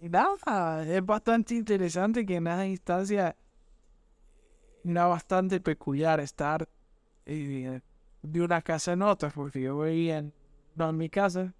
y 0.00 0.08
nada, 0.08 0.84
es 0.84 1.04
bastante 1.04 1.54
interesante 1.54 2.24
que 2.24 2.36
en 2.36 2.46
esa 2.46 2.66
instancia 2.66 3.36
era 4.84 5.06
bastante 5.06 5.60
peculiar 5.60 6.20
estar 6.20 6.68
eh, 7.26 7.80
de 8.22 8.40
una 8.40 8.62
casa 8.62 8.92
en 8.92 9.02
otra, 9.02 9.30
porque 9.30 9.60
yo 9.60 9.78
veía 9.78 10.18
en, 10.18 10.32
no 10.74 10.88
en 10.88 10.96
mi 10.96 11.10
casa, 11.10 11.54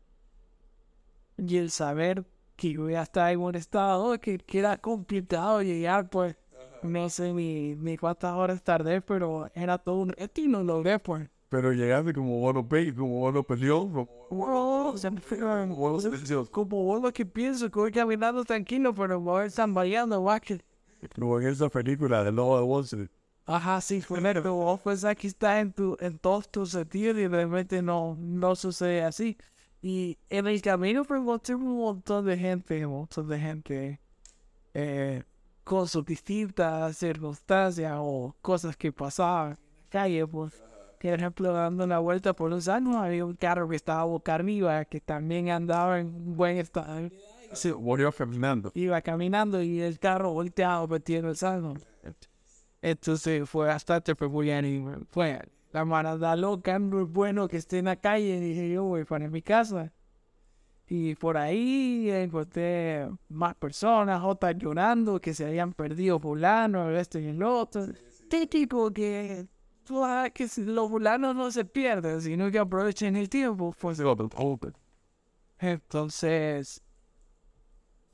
y 1.36 1.56
el 1.58 1.70
saber 1.70 2.24
que 2.61 2.75
yo 2.75 2.90
ya 2.90 3.01
estaba 3.03 3.33
en 3.33 3.40
un 3.40 3.55
estado 3.55 4.20
que, 4.20 4.37
que 4.37 4.59
era 4.59 4.77
complicado 4.77 5.62
llegar, 5.62 6.11
pues, 6.11 6.37
no 6.83 7.09
sé 7.09 7.33
ni, 7.33 7.75
ni 7.75 7.96
cuántas 7.96 8.35
horas 8.35 8.62
tardé, 8.62 9.01
pero 9.01 9.49
era 9.55 9.79
todo 9.79 10.01
un 10.01 10.11
reto 10.11 10.42
y 10.42 10.46
lo 10.46 10.62
logré, 10.62 10.99
pues. 10.99 11.27
Pero 11.49 11.73
llegaste 11.73 12.12
como 12.12 12.38
bono 12.38 12.68
pe 12.68 12.94
como 12.94 13.18
bono 13.20 13.42
peleón, 13.42 13.90
como 13.90 14.07
fue, 15.23 15.38
como 15.38 16.85
bono 16.85 17.01
como 17.01 17.12
que 17.12 17.25
pienso, 17.25 17.70
que 17.70 17.79
voy 17.79 17.92
caminando 17.92 18.44
tranquilo, 18.44 18.94
pero 18.94 19.18
me 19.18 19.31
voy 19.31 19.51
tambaleando, 19.51 20.23
que... 20.42 20.61
Como 21.18 21.40
en 21.40 21.49
esa 21.49 21.70
película 21.70 22.23
de 22.23 22.31
Lobo 22.31 22.59
de 22.59 22.64
Wall 22.64 22.85
Street. 22.85 23.09
Ajá, 23.46 23.81
sí, 23.81 24.05
pero 24.07 24.55
vos 24.55 24.81
pensás 24.81 25.16
que 25.16 25.27
estás 25.29 25.62
en, 25.62 25.73
tu, 25.73 25.96
en 25.99 26.18
todos 26.18 26.51
tus 26.51 26.73
sentidos 26.73 27.16
y 27.16 27.27
realmente 27.27 27.81
no, 27.81 28.16
no 28.20 28.55
sucede 28.55 29.03
así. 29.03 29.38
Y 29.82 30.18
en 30.28 30.46
el 30.46 30.60
camino 30.60 31.02
encontré 31.08 31.54
un 31.54 31.78
montón 31.78 32.26
de 32.26 32.36
gente, 32.36 32.84
un 32.84 32.92
montón 32.92 33.28
de 33.28 33.38
gente 33.38 34.00
eh, 34.74 35.22
con 35.64 35.88
sus 35.88 36.04
distintas 36.04 36.96
circunstancias 36.96 37.94
o 37.98 38.34
cosas 38.42 38.76
que 38.76 38.92
pasaban 38.92 39.52
en 39.52 39.56
la 39.56 39.90
calle, 39.90 40.26
pues. 40.26 40.62
Por 41.00 41.14
ejemplo, 41.14 41.50
dando 41.52 41.84
una 41.84 41.98
vuelta 41.98 42.34
por 42.34 42.50
los 42.50 42.68
años, 42.68 42.96
había 42.96 43.24
un 43.24 43.34
carro 43.34 43.66
que 43.66 43.76
estaba 43.76 44.04
boca 44.04 44.34
arriba, 44.34 44.84
que 44.84 45.00
también 45.00 45.48
andaba 45.48 45.98
en 45.98 46.36
buen 46.36 46.58
estado. 46.58 47.08
Se 47.52 47.72
volvió 47.72 48.12
caminando. 48.12 48.70
Iba 48.74 49.00
caminando 49.00 49.62
y 49.62 49.80
el 49.80 49.98
carro 49.98 50.34
volteado 50.34 50.86
metiendo 50.88 51.30
el 51.30 51.36
saldo. 51.36 51.74
Entonces 52.82 53.48
fue 53.48 53.66
bastante 53.66 54.14
peculiar 54.14 54.62
y 54.66 54.84
fue 55.10 55.40
la 55.72 55.85
manada 55.85 56.37
loca, 56.37 56.78
no 56.78 57.02
es 57.02 57.09
bueno 57.09 57.48
que 57.48 57.56
esté 57.56 57.78
en 57.78 57.87
la 57.87 57.96
calle, 57.96 58.40
dije 58.40 58.70
yo 58.70 58.85
voy 58.85 59.04
para 59.04 59.28
mi 59.28 59.42
casa. 59.42 59.92
Y 60.88 61.14
por 61.14 61.37
ahí 61.37 62.11
encontré 62.11 63.09
más 63.28 63.54
personas, 63.54 64.22
otras 64.24 64.56
llorando 64.59 65.20
que 65.20 65.35
se 65.35 65.46
habían 65.46 65.72
perdido 65.72 66.18
fulano, 66.18 66.90
esto 66.90 67.20
y 67.20 67.28
el 67.28 67.42
otro. 67.44 67.87
Típico 68.28 68.92
que, 68.92 69.46
sabes 69.85 70.33
que 70.33 70.48
los 70.62 70.88
fulanos 70.90 71.37
no 71.37 71.50
se 71.52 71.64
pierden, 71.64 72.20
sino 72.20 72.50
que 72.50 72.59
aprovechen 72.59 73.14
el 73.14 73.28
tiempo. 73.28 73.72
Pues, 73.78 74.00
entonces, 75.61 76.83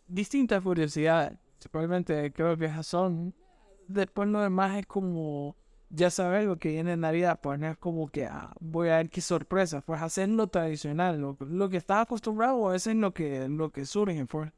distintas 0.06 0.62
curiosidades. 0.62 1.38
Simplemente 1.58 2.32
creo 2.32 2.56
que 2.56 2.66
esas 2.66 2.86
son. 2.86 3.34
Después 3.88 4.28
lo 4.28 4.40
demás 4.40 4.76
es 4.78 4.86
como 4.86 5.56
ya 5.90 6.10
saber 6.10 6.44
lo 6.44 6.58
que 6.58 6.70
viene 6.70 6.92
en 6.92 7.00
Navidad, 7.00 7.40
pues 7.42 7.58
no 7.58 7.68
es 7.68 7.76
como 7.78 8.08
que 8.08 8.26
ah, 8.26 8.52
voy 8.60 8.88
a 8.88 8.96
ver 8.98 9.10
qué 9.10 9.20
sorpresa, 9.20 9.80
pues 9.82 10.02
hacer 10.02 10.28
lo 10.28 10.48
tradicional, 10.48 11.20
lo, 11.20 11.36
lo 11.40 11.68
que 11.68 11.76
estás 11.78 12.02
acostumbrado 12.02 12.68
a 12.68 12.72
veces 12.72 12.88
es 12.94 12.96
lo 13.00 13.12
que, 13.14 13.48
lo 13.48 13.70
que 13.70 13.86
surge, 13.86 14.26
pues. 14.26 14.52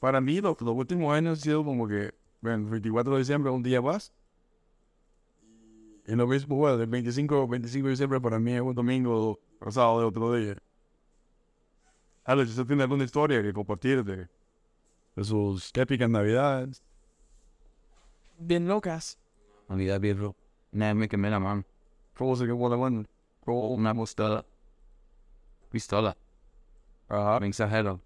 Para 0.00 0.20
mí, 0.20 0.40
lo- 0.40 0.56
los 0.60 0.74
últimos 0.74 1.14
años 1.14 1.38
han 1.38 1.42
sido 1.42 1.64
como 1.64 1.88
que, 1.88 2.12
bueno, 2.40 2.68
24 2.70 3.14
de 3.14 3.18
diciembre, 3.20 3.50
un 3.50 3.62
día 3.62 3.80
más. 3.80 4.12
Y 6.06 6.14
lo 6.14 6.26
mismo, 6.26 6.56
bueno, 6.56 6.80
el 6.80 6.86
25, 6.88 7.48
25 7.48 7.86
de 7.86 7.90
diciembre 7.92 8.20
para 8.20 8.38
mí 8.38 8.52
es 8.52 8.60
un 8.60 8.74
domingo 8.74 9.40
pasado 9.58 9.98
de 10.00 10.06
otro 10.06 10.34
día. 10.34 10.56
Alex, 12.24 12.50
¿usted 12.50 12.66
tiene 12.66 12.82
alguna 12.82 13.04
historia 13.04 13.42
que 13.42 13.52
compartir 13.52 14.04
de, 14.04 14.28
de 15.16 15.24
sus 15.24 15.70
épicas 15.76 16.08
navidades? 16.10 16.82
Bien 18.38 18.68
locas. 18.68 19.18
Navidad 19.68 20.00
viejo. 20.00 20.36
Una 20.36 20.45
vez 20.80 20.94
me 20.94 21.08
quemé 21.08 21.30
la 21.30 21.38
mano. 21.40 21.64
¿Cómo 22.16 22.36
se 22.36 22.46
quemó 22.46 22.68
la 22.68 22.76
mano? 22.76 23.04
Con 23.44 23.54
una 23.56 23.94
pistola. 23.94 24.44
Pistola. 25.70 26.16
Ajá, 27.08 27.40
Mensajero. 27.40 28.00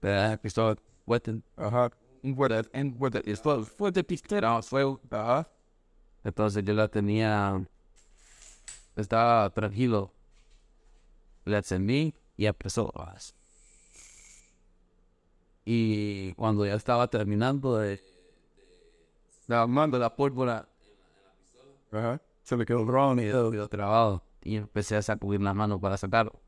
De 0.00 0.38
pistola. 0.38 0.76
Fuerte. 1.06 1.40
ajá, 1.56 1.90
Un 2.22 2.36
fuerte. 2.36 2.80
Un 2.80 2.94
fuerte. 2.96 3.22
Y 3.24 3.30
después 3.30 3.68
Fue 3.68 3.90
de 3.92 4.04
pistera. 4.04 4.48
era 4.52 4.62
fuego. 4.62 5.00
ajá. 5.10 5.48
Entonces 6.24 6.64
yo 6.64 6.74
la 6.74 6.88
tenía. 6.88 7.64
Estaba 8.96 9.48
tranquilo. 9.50 10.12
La 11.44 11.58
encendí 11.58 12.14
y 12.36 12.46
empezó. 12.46 12.92
Y 15.64 16.32
cuando 16.34 16.66
ya 16.66 16.74
estaba 16.74 17.08
terminando 17.08 17.76
de. 17.78 18.00
La 19.46 19.66
mando 19.66 19.98
la 19.98 20.14
pólvora. 20.14 20.68
Ajá. 21.92 22.20
Se 22.42 22.56
le 22.56 22.64
quedó 22.64 22.84
grabado. 22.86 23.14
Me 23.14 23.22
quedó 23.22 23.50
quedó 23.50 23.68
trabado. 23.68 24.22
Y 24.42 24.56
empecé 24.56 24.96
a 24.96 25.02
sacudir 25.02 25.40
las 25.40 25.54
manos 25.54 25.80
para 25.80 25.96
sacarlo. 25.96 26.40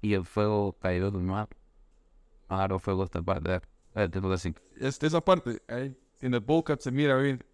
Y 0.00 0.14
el 0.14 0.24
fuego 0.24 0.76
cayó 0.80 1.10
de 1.10 1.18
mi 1.18 1.30
mano. 1.30 1.48
Agarró 2.48 2.78
fuego 2.78 3.04
esta 3.04 3.22
parte. 3.22 3.60
Eh, 3.94 4.08
tipo 4.08 4.30
así. 4.32 4.54
Es, 4.78 5.02
esa 5.02 5.20
parte, 5.20 5.60
ahí, 5.68 5.96
en 6.20 6.34
el 6.34 6.42
podcast 6.42 6.82
se 6.82 6.90
mira 6.90 7.16
bien. 7.16 7.44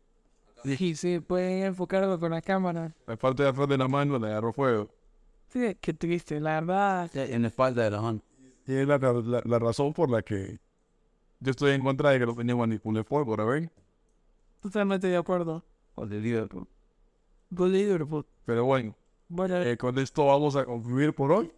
Sí, 0.65 0.95
sí, 0.95 1.21
pueden 1.21 1.65
enfocarlo 1.65 2.19
con 2.19 2.33
la 2.33 2.43
cámara. 2.43 2.95
La 3.07 3.17
parte 3.17 3.43
de 3.43 3.49
atrás 3.49 3.69
de 3.69 3.79
la 3.79 3.89
mano 3.89 4.19
le 4.19 4.27
agarró 4.27 4.53
fuego. 4.53 4.89
Sí, 5.49 5.77
qué 5.81 5.95
triste, 5.95 6.41
la 6.41 6.61
verdad. 6.61 7.17
En 7.17 7.43
la 7.43 7.49
espalda 7.49 7.85
de 7.85 7.91
la 7.91 8.03
mano. 8.03 8.21
Y 8.67 8.75
es 8.75 8.87
la, 8.87 8.99
la, 8.99 9.43
la 9.45 9.59
razón 9.59 9.93
por 9.95 10.11
la 10.11 10.23
que 10.23 10.59
yo 11.41 11.51
estoy 11.53 11.73
en 11.73 11.83
contra 11.83 12.11
de 12.11 12.19
que 12.19 12.27
los 12.27 12.37
niños 12.37 12.59
manipulen 12.59 13.05
fuego, 13.05 13.37
¿verdad? 13.37 13.71
Totalmente 14.61 15.07
de 15.07 15.17
acuerdo. 15.17 15.65
Joder, 15.95 16.21
Dios. 16.21 16.49
Good 17.51 17.71
Liverpool. 17.73 18.27
Pero 18.45 18.65
bueno, 18.65 18.95
Bueno, 19.29 19.57
eh, 19.63 19.77
con 19.77 19.99
esto 19.99 20.27
vamos 20.27 20.57
a 20.57 20.65
concluir 20.65 21.15
por 21.15 21.33
hoy. 21.33 21.53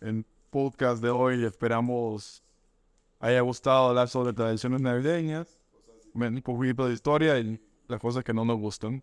El 0.00 0.24
podcast 0.50 1.02
de 1.02 1.10
hoy 1.10 1.44
esperamos 1.44 2.42
haya 3.20 3.40
gustado 3.40 3.88
hablar 3.88 4.08
sobre 4.08 4.32
tradiciones 4.32 4.80
navideñas, 4.80 5.58
un 6.14 6.40
poquito 6.42 6.86
de 6.86 6.94
historia 6.94 7.38
y 7.38 7.60
las 7.88 8.00
cosas 8.00 8.22
que 8.24 8.32
no 8.34 8.44
nos 8.44 8.58
gustan. 8.58 9.02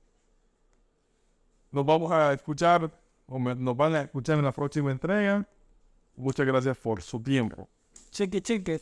Nos 1.71 1.85
vamos 1.85 2.11
a 2.11 2.33
escuchar, 2.33 2.91
o 3.25 3.39
me- 3.39 3.55
nos 3.55 3.75
van 3.75 3.95
a 3.95 4.01
escuchar 4.01 4.37
en 4.37 4.45
la 4.45 4.51
próxima 4.51 4.91
entrega. 4.91 5.47
Muchas 6.15 6.45
gracias 6.45 6.77
por 6.77 7.01
su 7.01 7.19
tiempo. 7.21 7.67
cheque, 8.11 8.41
cheque. 8.41 8.79